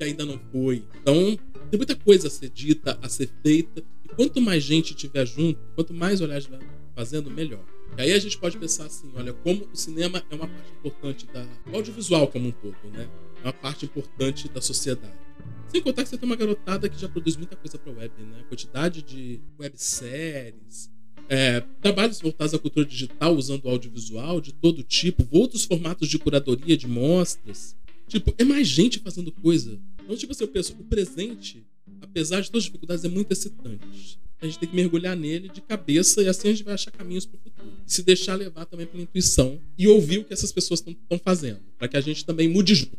[0.00, 0.82] que ainda não foi.
[1.02, 1.38] Então,
[1.70, 3.84] tem muita coisa a ser dita, a ser feita.
[4.02, 6.48] E quanto mais gente tiver junto, quanto mais olhares
[6.96, 7.62] fazendo, melhor.
[7.98, 11.26] E aí a gente pode pensar assim, olha, como o cinema é uma parte importante
[11.26, 13.10] da audiovisual como um todo, né?
[13.42, 15.12] É uma parte importante da sociedade.
[15.68, 18.42] Sem contar que você tem uma garotada que já produz muita coisa para web, né?
[18.48, 20.90] Quantidade de webséries,
[21.28, 26.76] é, trabalhos voltados à cultura digital usando audiovisual de todo tipo, outros formatos de curadoria
[26.76, 27.76] de mostras.
[28.10, 29.78] Tipo, é mais gente fazendo coisa.
[30.10, 31.64] Então, tipo assim, eu penso, o presente,
[32.00, 34.18] apesar de todas as dificuldades, é muito excitante.
[34.42, 37.24] A gente tem que mergulhar nele de cabeça e assim a gente vai achar caminhos
[37.24, 37.72] para o futuro.
[37.86, 41.60] E se deixar levar também pela intuição e ouvir o que essas pessoas estão fazendo,
[41.78, 42.98] para que a gente também mude junto.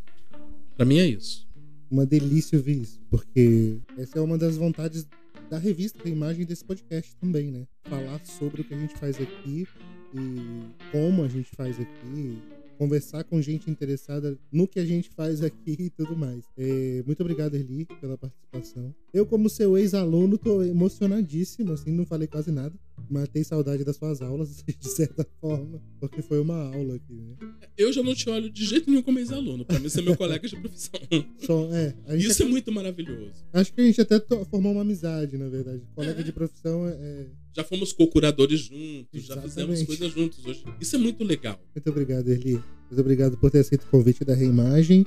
[0.74, 1.46] Para mim é isso.
[1.90, 5.06] Uma delícia ouvir isso, porque essa é uma das vontades
[5.50, 7.66] da revista, da imagem desse podcast também, né?
[7.90, 9.68] Falar sobre o que a gente faz aqui
[10.14, 12.38] e como a gente faz aqui,
[12.78, 16.44] conversar com gente interessada no que a gente faz aqui e tudo mais.
[16.56, 18.94] É, muito obrigado, Eli, pela participação.
[19.12, 22.74] Eu, como seu ex-aluno, tô emocionadíssimo, assim, não falei quase nada.
[23.10, 27.36] Matei saudade das suas aulas, de certa forma, porque foi uma aula aqui, né?
[27.76, 29.64] Eu já não te olho de jeito nenhum como ex-aluno.
[29.64, 31.00] Pra mim, você é meu colega de profissão.
[31.38, 33.44] Só, é, Isso é muito maravilhoso.
[33.52, 35.82] Acho que a gente até formou uma amizade, na verdade.
[35.94, 36.24] Colega é.
[36.24, 39.26] de profissão é, é já fomos co-curadores juntos, Exatamente.
[39.26, 40.64] já fizemos coisas juntos hoje.
[40.80, 41.60] Isso é muito legal.
[41.74, 42.52] Muito obrigado, Eli.
[42.54, 45.04] Muito obrigado por ter aceito o convite da Reimagem.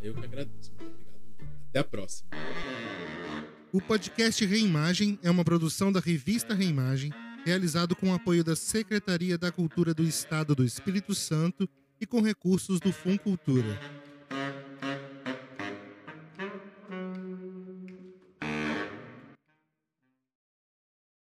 [0.00, 0.72] Eu que agradeço.
[0.78, 1.68] Muito obrigado.
[1.70, 2.30] Até a próxima.
[3.72, 7.10] O podcast Reimagem é uma produção da revista Reimagem,
[7.48, 11.66] realizado com o apoio da Secretaria da Cultura do Estado do Espírito Santo
[11.98, 14.07] e com recursos do Fun Cultura.